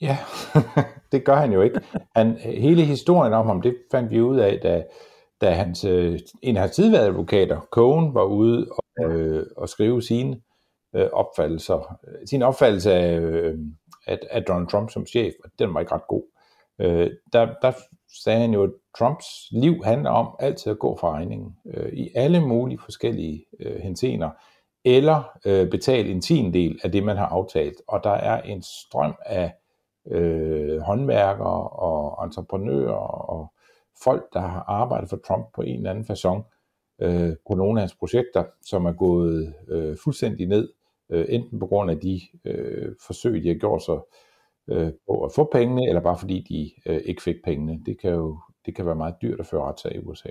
[0.00, 0.18] Ja,
[1.12, 1.80] det gør han jo ikke.
[2.16, 4.84] Han, hele historien om ham, det fandt vi ud af, da,
[5.40, 10.02] da hans, øh, en af hans tidligere advokater, Cohen, var ude og, øh, og skrive
[10.02, 10.40] sine
[10.96, 13.58] øh, opfattelser, sin opfattelse af, øh,
[14.06, 16.22] af, af Donald Trump som chef, og den var ikke ret god.
[16.80, 17.72] Øh, der, der
[18.24, 22.10] sagde han jo, at Trumps liv handler om altid at gå fra regningen øh, i
[22.14, 24.30] alle mulige forskellige øh, hensener,
[24.84, 27.82] eller øh, betale en tiendel af det, man har aftalt.
[27.88, 29.54] Og der er en strøm af
[30.10, 33.52] øh, håndværkere og entreprenører og
[34.04, 36.42] folk, der har arbejdet for Trump på en eller anden façon
[37.02, 40.72] øh, på nogle af hans projekter, som er gået øh, fuldstændig ned,
[41.10, 43.98] øh, enten på grund af de øh, forsøg, de har gjort sig
[44.70, 47.80] øh, på at få pengene, eller bare fordi de øh, ikke fik pengene.
[47.86, 50.30] Det kan jo det kan være meget dyrt at føre retssag i USA.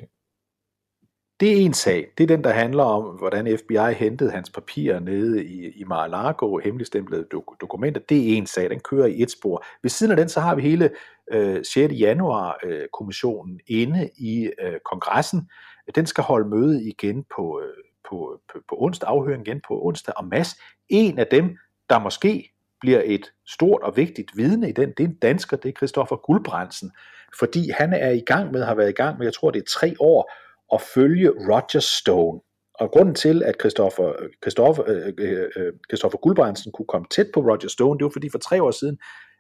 [1.39, 2.07] Det er en sag.
[2.17, 6.57] Det er den, der handler om, hvordan FBI hentede hans papirer nede i, i Mar-a-Lago,
[6.57, 8.01] hemmeligstemplede dok- dokumenter.
[8.09, 9.65] Det er en sag, den kører i et spor.
[9.81, 10.89] Ved siden af den, så har vi hele
[11.31, 11.93] øh, 6.
[11.93, 15.49] januar-kommissionen øh, inde i øh, kongressen.
[15.95, 20.13] Den skal holde møde igen på, øh, på, på, på onsdag, afhøring igen på onsdag,
[20.17, 20.55] og Mads,
[20.89, 21.57] en af dem,
[21.89, 25.69] der måske bliver et stort og vigtigt vidne i den, det er en dansker, det
[25.69, 26.91] er Christoffer Guldbrandsen,
[27.39, 29.79] fordi han er i gang med, har været i gang med, jeg tror det er
[29.79, 30.31] tre år,
[30.73, 32.39] at følge Roger Stone.
[32.79, 34.13] Og grunden til, at Christoffer,
[34.43, 38.29] Christoffer, øh, øh, øh Christoffer Guldbrandsen kunne komme tæt på Roger Stone, det var fordi
[38.29, 38.97] for tre år siden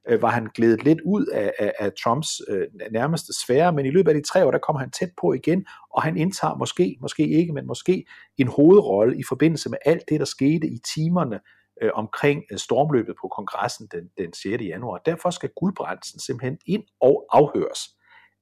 [0.09, 3.91] øh, var han glædet lidt ud af, af, af Trumps øh, nærmeste sfære, men i
[3.91, 6.97] løbet af de tre år, der kommer han tæt på igen, og han indtager måske,
[7.01, 8.05] måske ikke, men måske
[8.37, 11.39] en hovedrolle i forbindelse med alt det, der skete i timerne
[11.81, 14.63] øh, omkring øh, stormløbet på kongressen den, den 6.
[14.63, 14.97] januar.
[14.97, 17.79] Derfor skal Guldbrandsen simpelthen ind og afhøres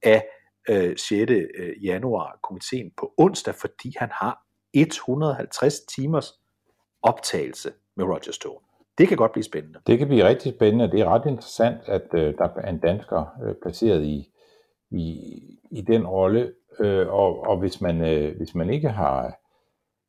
[0.02, 0.24] af
[0.68, 1.30] øh, 6.
[1.30, 4.42] Øh, januar komiteen på onsdag, fordi han har
[4.74, 6.32] 150 timers
[7.02, 8.64] optagelse med Roger Stone.
[8.98, 9.78] Det kan godt blive spændende.
[9.86, 13.26] Det kan blive rigtig spændende, det er ret interessant, at øh, der er en dansker
[13.44, 14.32] øh, placeret i,
[14.90, 15.02] i,
[15.70, 19.34] i den rolle, øh, og, og hvis, man, øh, hvis man ikke har,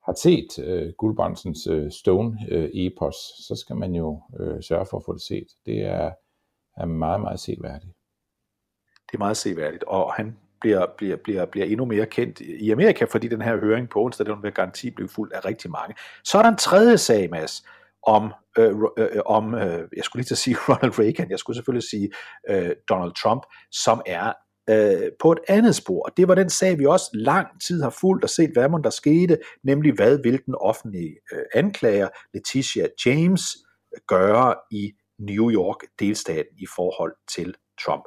[0.06, 5.04] har set øh, Guldbrandsens øh, Stone-epos, øh, så skal man jo øh, sørge for at
[5.06, 5.48] få det set.
[5.66, 6.12] Det er,
[6.78, 7.94] er meget, meget seværdigt.
[9.12, 13.06] Det er meget seværdigt, og han bliver, bliver, bliver, bliver endnu mere kendt i Amerika,
[13.06, 15.96] fordi den her høring på onsdag, den vil garanti blive fuld af rigtig mange.
[16.24, 17.64] Så er der en tredje sag, Mads,
[18.08, 21.40] om, øh, øh, øh, om øh, jeg skulle lige til at sige Ronald Reagan, jeg
[21.40, 22.10] skulle selvfølgelig sige
[22.50, 24.34] øh, Donald Trump, som er
[24.70, 26.04] øh, på et andet spor.
[26.04, 28.84] Og det var den sag, vi også lang tid har fulgt og set, hvad man
[28.84, 33.42] der skete, nemlig hvad vil den offentlige øh, anklager Letitia James
[34.08, 38.04] gøre i New York delstaten i forhold til Trump.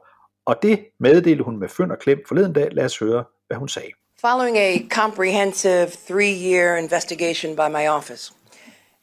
[0.47, 2.69] Og det meddelte hun med fynd og klem forleden dag.
[2.73, 3.91] Lad os høre, hvad hun sagde.
[4.21, 8.33] Following a comprehensive three year investigation by my office,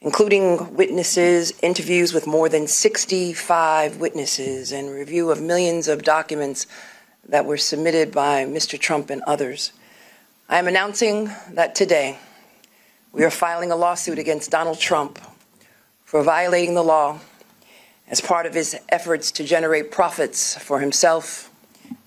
[0.02, 6.68] including witnesses, interviews with more than 65 witnesses, and review of millions of documents
[7.32, 8.78] that were submitted by Mr.
[8.78, 9.72] Trump and others,
[10.50, 12.20] I am announcing that today
[13.14, 15.18] we are filing a lawsuit against Donald Trump
[16.04, 17.20] for violating the law
[18.10, 21.50] as part of his efforts to generate profits for himself,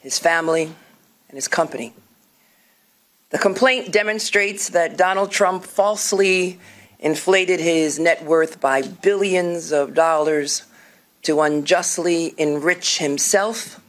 [0.00, 1.94] his family, and his company.
[3.30, 6.60] The complaint demonstrates that Donald Trump falsely
[6.98, 10.64] inflated his net worth by billions of dollars
[11.22, 13.80] to unjustly enrich himself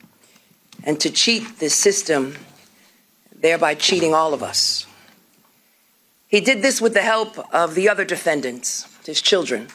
[0.85, 2.35] and to cheat the system,
[3.41, 4.87] thereby cheating all of us.
[6.27, 9.69] He did this with the help of the other defendants, his children.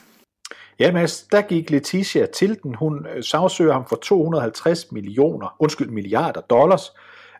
[0.78, 2.74] Ja, Mads, der gik Letitia til den.
[2.74, 6.92] Hun øh, sagsøger ham for 250 millioner, undskyld, milliarder dollars.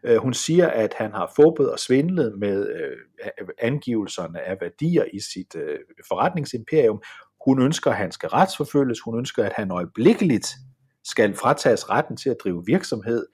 [0.04, 5.20] Øh, hun siger, at han har fåbet og svindlet med øh, angivelserne af værdier i
[5.20, 5.56] sit
[6.09, 7.02] forretningsimperium.
[7.46, 9.00] Hun ønsker, at han skal retsforfølges.
[9.00, 10.48] Hun ønsker, at han øjeblikkeligt
[11.04, 13.26] skal fratages retten til at drive virksomhed,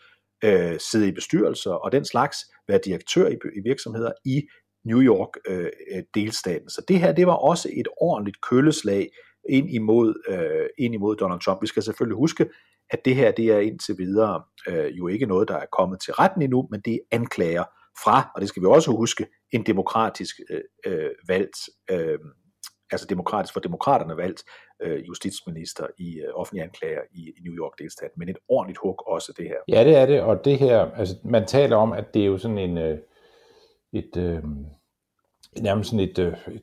[0.44, 4.42] Øh, sidde i bestyrelser og den slags, være direktør i virksomheder i
[4.84, 6.70] New York øh, øh, delstaten.
[6.70, 9.08] Så det her, det var også et ordentligt køleslag
[9.48, 11.62] ind imod, øh, ind imod Donald Trump.
[11.62, 12.48] Vi skal selvfølgelig huske,
[12.90, 16.14] at det her det er indtil videre øh, jo ikke noget, der er kommet til
[16.14, 17.64] retten endnu, men det er anklager
[18.04, 20.36] fra, og det skal vi også huske, en demokratisk
[20.86, 21.56] øh, valgt,
[21.90, 22.18] øh,
[22.90, 24.42] altså demokratisk for demokraterne valgt
[24.82, 29.02] øh, justitsminister i øh, offentlige anklager i, i New York delstat, men et ordentligt hug
[29.06, 29.56] også det her.
[29.68, 32.38] Ja, det er det, og det her, altså man taler om, at det er jo
[32.38, 32.98] sådan en, øh,
[33.92, 34.42] et, øh,
[35.60, 36.62] nærmest sådan et, øh, et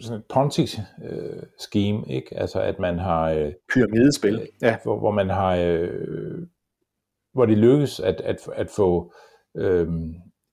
[0.00, 2.36] sådan et Ponzi-scheme, ikke?
[2.36, 3.30] Altså, at man har...
[3.30, 4.78] Øh, Pyramidespil, ja.
[4.82, 5.56] Hvor, hvor man har...
[5.56, 6.46] Øh,
[7.32, 9.12] hvor det lykkes at, at, at få
[9.56, 9.88] øh,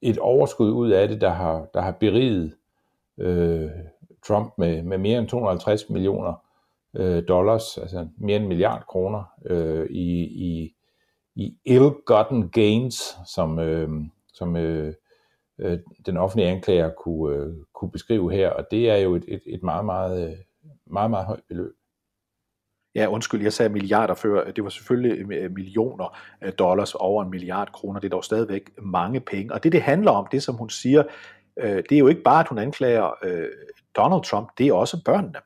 [0.02, 2.56] et overskud ud af det, der har, der har beriget
[3.20, 3.72] øh,
[4.28, 6.34] Trump med, med mere end 250 millioner
[6.96, 10.76] øh, dollars, altså mere end en milliard kroner øh, i, i,
[11.36, 13.90] i ill-gotten gains, som, øh,
[14.34, 14.94] som øh,
[15.60, 19.42] øh, den offentlige anklager kunne, øh, kunne beskrive her, og det er jo et, et,
[19.46, 20.38] et meget, meget, øh,
[20.86, 21.74] meget, meget højt beløb.
[22.96, 24.52] Ja, undskyld, jeg sagde milliarder før.
[24.52, 28.00] Det var selvfølgelig øh, millioner øh, dollars over en milliard kroner.
[28.00, 29.54] Det er dog stadigvæk mange penge.
[29.54, 31.04] Og det, det handler om, det som hun siger,
[31.60, 33.50] Øh, det er jo ikke bare, at hun anklager øh,
[33.96, 35.40] Donald Trump, det er også børnene.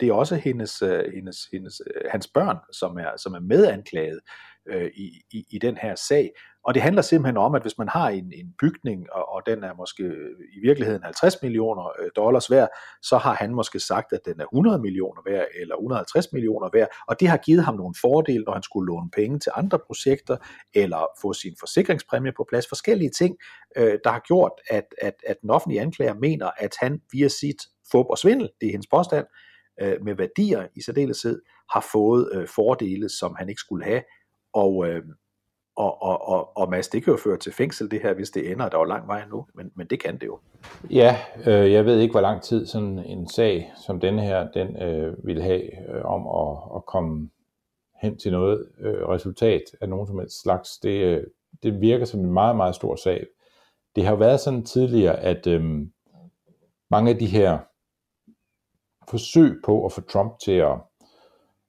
[0.00, 1.80] Det er også hendes, øh, hendes, hendes,
[2.10, 4.20] hans børn, som er, som er medanklaget
[4.66, 6.30] Øh, i, i, i den her sag.
[6.64, 9.64] Og det handler simpelthen om, at hvis man har en, en bygning, og, og den
[9.64, 12.68] er måske øh, i virkeligheden 50 millioner øh, dollars værd,
[13.02, 16.88] så har han måske sagt, at den er 100 millioner værd, eller 150 millioner værd,
[17.08, 20.36] og det har givet ham nogle fordele, når han skulle låne penge til andre projekter,
[20.74, 22.68] eller få sin forsikringspræmie på plads.
[22.68, 23.36] Forskellige ting,
[23.76, 27.62] øh, der har gjort, at, at, at den offentlige anklager mener, at han via sit
[27.92, 29.26] fup og svindel, det er hendes påstand,
[29.80, 31.42] øh, med værdier i særdeleshed,
[31.72, 34.02] har fået øh, fordele, som han ikke skulle have,
[34.52, 35.02] og, øh,
[35.76, 38.50] og, og, og, og Mads, det kan jo føre til fængsel det her, hvis det
[38.50, 40.38] ender, der er jo lang vej nu, men, men det kan det jo.
[40.90, 44.82] Ja, øh, jeg ved ikke, hvor lang tid sådan en sag som denne her, den
[44.82, 47.30] øh, vil have øh, om at, at komme
[48.02, 50.78] hen til noget øh, resultat af nogen som helst slags.
[50.78, 51.24] Det, øh,
[51.62, 53.26] det virker som en meget, meget stor sag.
[53.96, 55.62] Det har jo været sådan tidligere, at øh,
[56.90, 57.58] mange af de her
[59.10, 60.78] forsøg på at få Trump til at,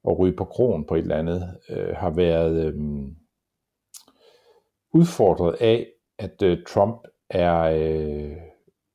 [0.10, 2.66] at ryge på kronen på et eller andet, øh, har været...
[2.66, 2.74] Øh,
[4.94, 5.88] udfordret af,
[6.18, 8.38] at øh, Trump er øh,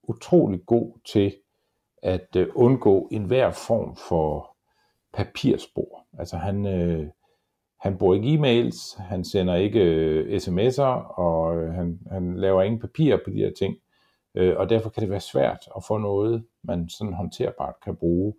[0.02, 1.34] utrolig god til
[2.02, 4.56] at øh, undgå enhver form for
[5.14, 6.06] papirspor.
[6.18, 7.06] Altså han, øh,
[7.80, 12.80] han bruger ikke e-mails, han sender ikke øh, sms'er, og øh, han, han laver ingen
[12.80, 13.76] papirer på de her ting.
[14.34, 18.34] Øh, og derfor kan det være svært at få noget, man sådan håndterbart kan bruge.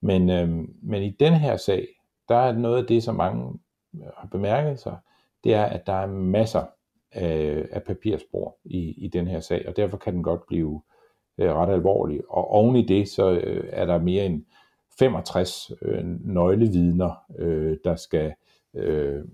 [0.00, 0.48] Men, øh,
[0.82, 1.86] men i den her sag,
[2.28, 3.58] der er noget af det, som mange
[3.94, 4.96] øh, har bemærket sig,
[5.44, 6.64] det er, at der er masser
[7.12, 10.82] af, af papirspor i, i den her sag, og derfor kan den godt blive
[11.38, 12.20] øh, ret alvorlig.
[12.28, 14.44] Og oven i det, så øh, er der mere end
[14.98, 18.34] 65 øh, nøglevidner, øh, der skal
[18.74, 19.24] øh,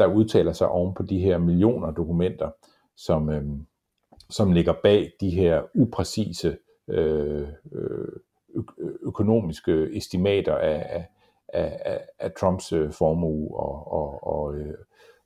[0.00, 2.50] der udtaler sig oven på de her millioner dokumenter,
[2.96, 3.44] som, øh,
[4.30, 6.56] som ligger bag de her upræcise
[6.88, 8.08] øh, øh,
[9.02, 11.06] økonomiske estimater af, af,
[11.54, 14.74] af, af Trumps øh, formue og, og, og, øh,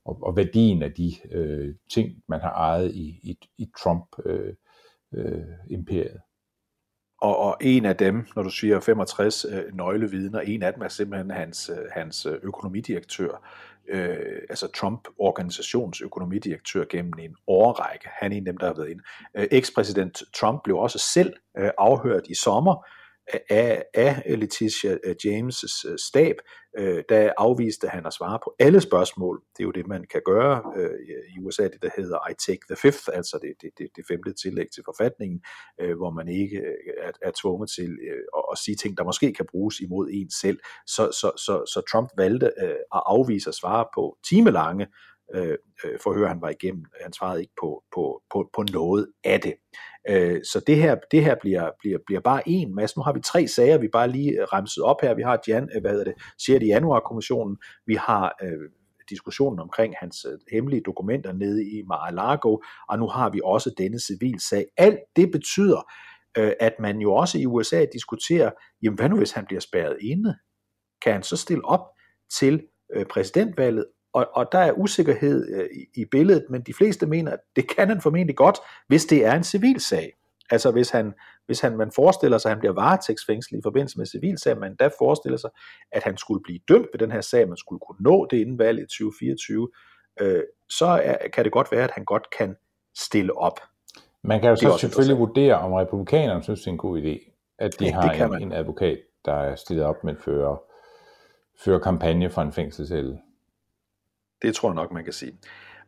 [0.05, 4.57] og, og værdien af de øh, ting, man har ejet i, i, i Trump-imperiet.
[6.05, 6.19] Øh, øh,
[7.21, 10.87] og, og en af dem, når du siger 65 øh, nøglevidner, en af dem er
[10.87, 13.49] simpelthen hans, øh, hans øh, økonomidirektør,
[13.89, 18.09] øh, altså Trump-organisations økonomidirektør gennem en årrække.
[18.11, 19.03] Han er en af dem, der har været inde.
[19.37, 22.85] Øh, Ekspræsident Trump blev også selv øh, afhørt i sommer
[23.49, 26.35] af, af Letitia øh, James' øh, stab,
[26.77, 29.41] øh, der afviste han at svare på alle spørgsmål.
[29.57, 30.89] Det er jo det, man kan gøre øh,
[31.35, 34.33] i USA, det der hedder I take the fifth, altså det, det, det, det femte
[34.33, 35.41] tillæg til forfatningen,
[35.81, 39.03] øh, hvor man ikke øh, er, er tvunget til øh, at, at sige ting, der
[39.03, 40.59] måske kan bruges imod en selv.
[40.87, 44.87] Så, så, så, så Trump valgte øh, at afvise at svare på timelange
[45.33, 46.85] øh, øh forhør, han var igennem.
[47.01, 49.53] Han svarede ikke på, på, på, på noget af det.
[50.09, 52.97] Øh, så det her, det her bliver, bliver, bliver bare en masse.
[52.99, 55.13] Nu har vi tre sager, vi bare lige remset op her.
[55.13, 56.15] Vi har Jan, øh, hvad hedder det,
[56.45, 56.65] 6.
[56.65, 58.69] januar-kommissionen, vi har øh,
[59.09, 62.57] diskussionen omkring hans øh, hemmelige dokumenter nede i Mar-a-Lago,
[62.89, 64.65] og nu har vi også denne civilsag.
[64.77, 65.91] Alt det betyder,
[66.37, 68.51] øh, at man jo også i USA diskuterer,
[68.83, 70.35] jamen hvad nu hvis han bliver spærret inde?
[71.01, 71.85] Kan han så stille op
[72.39, 73.85] til øh, præsidentvalget,
[74.15, 77.87] og, og der er usikkerhed øh, i, billedet, men de fleste mener, at det kan
[77.87, 78.57] han formentlig godt,
[78.87, 80.13] hvis det er en civil sag.
[80.49, 81.13] Altså hvis han,
[81.45, 84.89] hvis han, man forestiller sig, at han bliver varetægtsfængslet i forbindelse med civilsag, man da
[84.99, 85.49] forestiller sig,
[85.91, 88.59] at han skulle blive dømt ved den her sag, man skulle kunne nå det inden
[88.59, 89.69] valget i 2024,
[90.21, 92.55] øh, så er, kan det godt være, at han godt kan
[92.95, 93.59] stille op.
[94.23, 97.79] Man kan jo så selvfølgelig vurdere, om republikanerne synes, det er en god idé, at
[97.79, 100.55] de ja, har en, en advokat, der er stillet op, men fører,
[101.59, 103.19] fører kampagne for en fængselscelle.
[104.41, 105.37] Det tror jeg nok, man kan sige.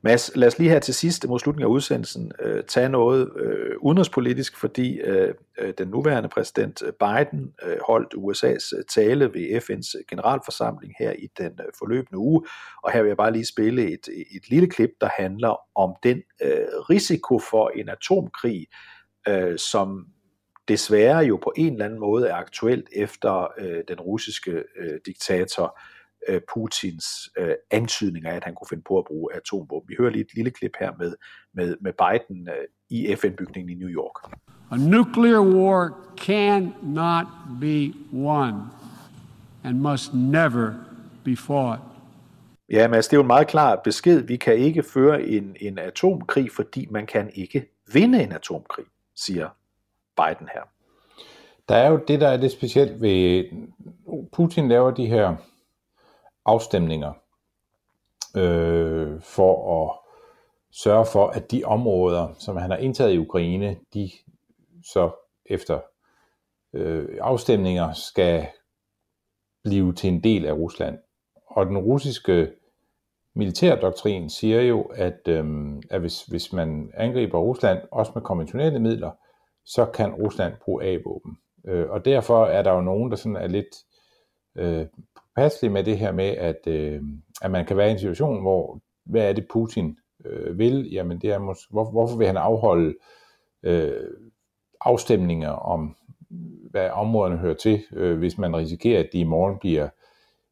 [0.01, 3.75] Mads, lad os lige her til sidst mod slutningen af udsendelsen øh, tage noget øh,
[3.79, 9.61] udenrigspolitisk, fordi øh, øh den nuværende præsident øh, Biden øh, holdt USA's øh, tale ved
[9.61, 12.41] FN's generalforsamling her i den øh, forløbende uge,
[12.83, 16.21] og her vil jeg bare lige spille et, et lille klip, der handler om den
[16.41, 18.67] øh, risiko for en atomkrig,
[19.27, 20.05] øh, som
[20.67, 25.63] desværre jo på en eller anden måde er aktuelt efter øh, den russiske øh, diktator
[25.63, 25.96] øh,
[26.53, 27.05] Putins
[27.37, 29.89] øh, antydninger af, at han kunne finde på at bruge atomvåben.
[29.89, 31.15] Vi hører lige et lille klip her med,
[31.53, 34.31] med, med Biden øh, i FN-bygningen i New York.
[34.71, 37.27] A nuclear war cannot
[37.61, 38.53] be won
[39.63, 40.73] and must never
[41.25, 41.81] be fought.
[42.69, 44.21] Ja, Mads, det er jo en meget klar besked.
[44.21, 49.49] Vi kan ikke føre en, en atomkrig, fordi man kan ikke vinde en atomkrig, siger
[50.17, 50.61] Biden her.
[51.69, 53.43] Der er jo det, der er det specielt ved...
[54.33, 55.35] Putin laver de her
[56.47, 57.13] afstemninger
[58.37, 59.99] øh, for at
[60.71, 64.11] sørge for, at de områder, som han har indtaget i Ukraine, de
[64.83, 65.11] så
[65.45, 65.79] efter
[66.73, 68.47] øh, afstemninger skal
[69.63, 70.97] blive til en del af Rusland.
[71.47, 72.51] Og den russiske
[73.35, 75.45] militærdoktrin siger jo, at, øh,
[75.89, 79.11] at hvis, hvis man angriber Rusland, også med konventionelle midler,
[79.65, 81.37] så kan Rusland bruge A-våben.
[81.67, 83.75] Øh, og derfor er der jo nogen, der sådan er lidt
[84.55, 84.85] øh,
[85.37, 87.01] påpasselig med det her med, at, øh,
[87.41, 90.89] at man kan være i en situation, hvor, hvad er det Putin øh, vil?
[90.91, 92.95] Jamen det er måske, hvor, hvorfor vil han afholde
[93.63, 94.11] øh,
[94.81, 95.95] afstemninger om,
[96.71, 99.89] hvad områderne hører til, øh, hvis man risikerer, at de i morgen bliver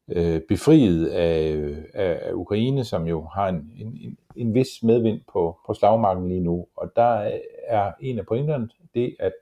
[0.08, 1.56] øh, befriet af,
[1.94, 6.40] af, af Ukraine, som jo har en, en, en vis medvind på, på slagmarken lige
[6.40, 6.66] nu.
[6.76, 7.30] Og der
[7.66, 9.32] er en af pointerne det, at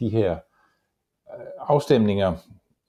[0.00, 2.32] de her øh, afstemninger,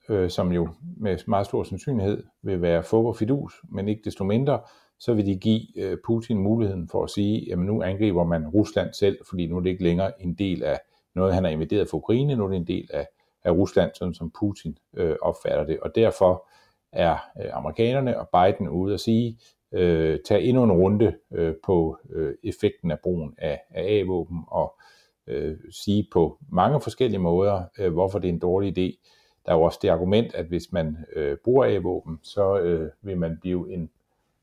[0.09, 4.23] øh, som jo med meget stor sandsynlighed vil være fup og fidus, men ikke desto
[4.23, 4.59] mindre,
[4.99, 8.93] så vil de give øh, Putin muligheden for at sige, at nu angriber man Rusland
[8.93, 10.79] selv, fordi nu er det ikke længere en del af
[11.15, 13.07] noget, han har invaderet for Ukraine, nu er det en del af,
[13.43, 15.79] af Rusland, sådan som Putin øh, opfatter det.
[15.79, 16.47] Og derfor
[16.91, 19.39] er øh, amerikanerne og Biden ude at sige,
[19.71, 24.79] øh, tag endnu en runde øh, på øh, effekten af brugen af, af A-våben og
[25.27, 29.05] øh, sige på mange forskellige måder, øh, hvorfor det er en dårlig idé.
[29.49, 33.17] Der er jo også det argument, at hvis man øh, bruger A-våben, så øh, vil
[33.17, 33.89] man blive en,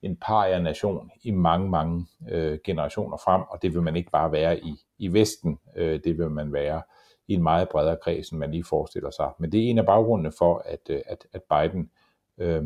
[0.03, 4.33] en par nation i mange, mange øh, generationer frem, og det vil man ikke bare
[4.33, 6.83] være i, i Vesten, øh, det vil man være
[7.29, 9.31] i en meget bredere kreds, end man lige forestiller sig.
[9.39, 11.91] Men det er en af baggrundene for, at, øh, at, at Biden
[12.39, 12.65] øh,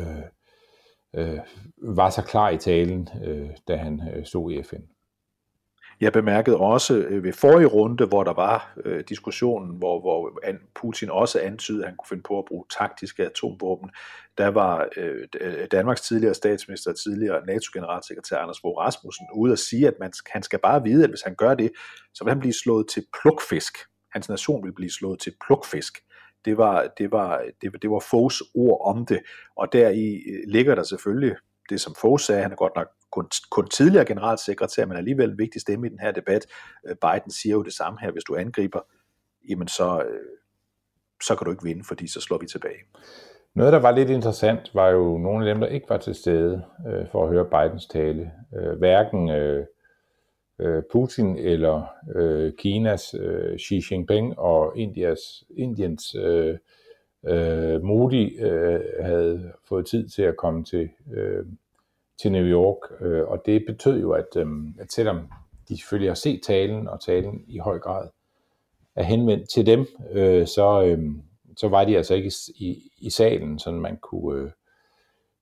[0.00, 0.22] øh,
[1.14, 1.38] øh,
[1.76, 4.82] var så klar i talen, øh, da han øh, stod i FN.
[6.00, 10.38] Jeg bemærkede også øh, ved forrige runde, hvor der var øh, diskussionen, hvor, hvor
[10.74, 13.90] Putin også antydede, at han kunne finde på at bruge taktiske atomvåben.
[14.38, 15.28] Der var øh,
[15.70, 20.42] Danmarks tidligere statsminister og tidligere NATO-generalsekretær Anders Fogh Rasmussen ude at sige, at man, han
[20.42, 21.70] skal bare vide, at hvis han gør det,
[22.14, 23.74] så vil han blive slået til plukfisk.
[24.12, 25.98] Hans nation vil blive slået til plukfisk.
[26.44, 29.20] Det var, det var, det, det var Foghs ord om det,
[29.56, 31.36] og der i øh, ligger der selvfølgelig
[31.70, 35.38] det, som Fogh sagde, han er godt nok kun, kun tidligere generalsekretær, men alligevel en
[35.38, 36.46] vigtig stemme i den her debat.
[36.88, 38.80] Øh, Biden siger jo det samme her, hvis du angriber,
[39.48, 40.20] jamen så, øh,
[41.22, 42.78] så kan du ikke vinde, fordi så slår vi tilbage.
[43.54, 46.64] Noget, der var lidt interessant, var jo nogle af dem, der ikke var til stede
[46.88, 48.32] øh, for at høre Bidens tale.
[48.56, 49.66] Øh, hverken øh,
[50.60, 51.86] øh Putin eller
[52.16, 56.58] øh, Kinas øh, Xi Jinping og Indias, Indiens øh,
[57.26, 61.44] øh, Modi øh, havde fået tid til at komme til, øh,
[62.22, 64.46] til New York, øh, og det betød jo, at, øh,
[64.78, 65.28] at selvom
[65.68, 68.08] de selvfølgelig har set talen, og talen i høj grad
[68.96, 70.98] er henvendt til dem, øh, så, øh,
[71.56, 74.50] så var de altså ikke i, i salen, så man kunne, øh,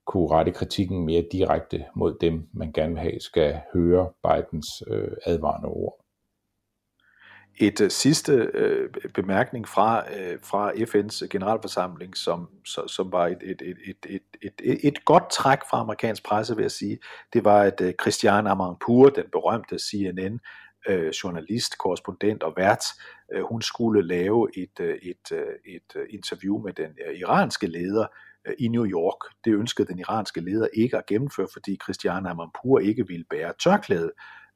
[0.07, 5.17] kunne rette kritikken mere direkte mod dem, man gerne vil have, skal høre Bidens øh,
[5.25, 6.06] advarende ord.
[7.59, 13.39] Et uh, sidste uh, bemærkning fra, uh, fra FN's generalforsamling, som, så, som var et,
[13.43, 16.99] et, et, et, et, et, et godt træk fra amerikansk presse, vil jeg sige,
[17.33, 20.41] det var, at uh, Christiane Amanpour, den berømte CNN,
[21.25, 22.85] journalist, korrespondent og vært,
[23.49, 25.33] hun skulle lave et, uh, et,
[25.65, 28.07] et interview med den iranske leder
[28.59, 29.35] i New York.
[29.45, 34.13] Det ønskede den iranske leder ikke at gennemføre, fordi Christiane Amanpour ikke ville bære tørklæde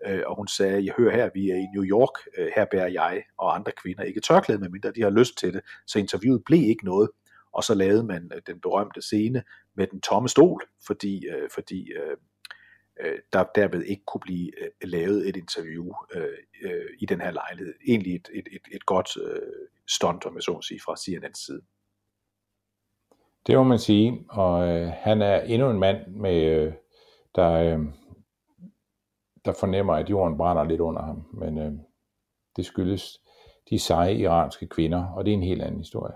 [0.06, 2.88] øh, og hun sagde, jeg hører her, vi er i New York, øh, her bærer
[2.88, 5.60] jeg og andre kvinder ikke tørklæde, medmindre de har lyst til det.
[5.86, 7.10] Så interviewet blev ikke noget,
[7.52, 9.42] og så lavede man øh, den berømte scene
[9.76, 12.16] med den tomme stol, fordi, øh, fordi øh,
[13.00, 17.30] øh der derved ikke kunne blive øh, lavet et interview øh, øh, i den her
[17.30, 17.74] lejlighed.
[17.88, 21.46] Egentlig et, et, et, et godt øh, stunt, om jeg så må sige, fra CNN's
[21.46, 21.62] side.
[23.46, 26.72] Det må man sige, og øh, han er endnu en mand, med, øh,
[27.34, 27.78] der, øh,
[29.44, 31.26] der fornemmer, at jorden brænder lidt under ham.
[31.34, 31.72] Men øh,
[32.56, 33.20] det skyldes
[33.70, 36.12] de seje iranske kvinder, og det er en helt anden historie.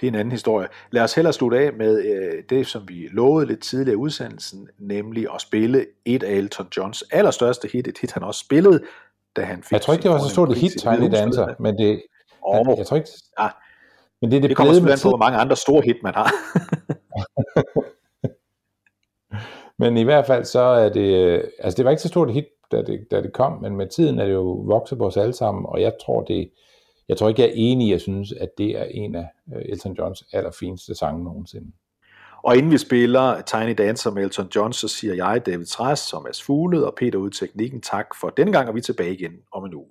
[0.00, 0.68] Det er en anden historie.
[0.90, 4.68] Lad os hellere slutte af med øh, det, som vi lovede lidt tidligere i udsendelsen,
[4.78, 8.82] nemlig at spille et af Elton Johns allerstørste hit, et hit han også spillede
[9.36, 11.78] da han fik Jeg tror ikke, det var så stort et hit, Tiny Dancer, men
[11.78, 12.02] det,
[12.46, 13.08] Åh, jeg, jeg tror ikke,
[13.40, 13.48] ja.
[14.20, 16.14] men det er det, Det kommer selvfølgelig an på, hvor mange andre store hit man
[16.14, 16.30] har.
[19.80, 22.34] Men i hvert fald så er det, øh, altså det var ikke så stort et
[22.34, 25.16] hit, da det, da det kom, men med tiden er det jo vokset på os
[25.16, 26.50] alle sammen, og jeg tror det,
[27.08, 29.62] jeg tror ikke, jeg er enig i, at synes, at det er en af øh,
[29.64, 31.72] Elton Johns allerfineste sange nogensinde.
[32.42, 36.26] Og inden vi spiller Tiny Dancer med Elton John, så siger jeg, David Træs som
[36.28, 39.32] er Fugled og Peter ud teknikken tak for denne gang, og vi er tilbage igen
[39.52, 39.88] om en uge.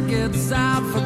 [0.00, 1.05] Tickets out for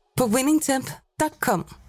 [0.21, 1.80] på winningtemp.com.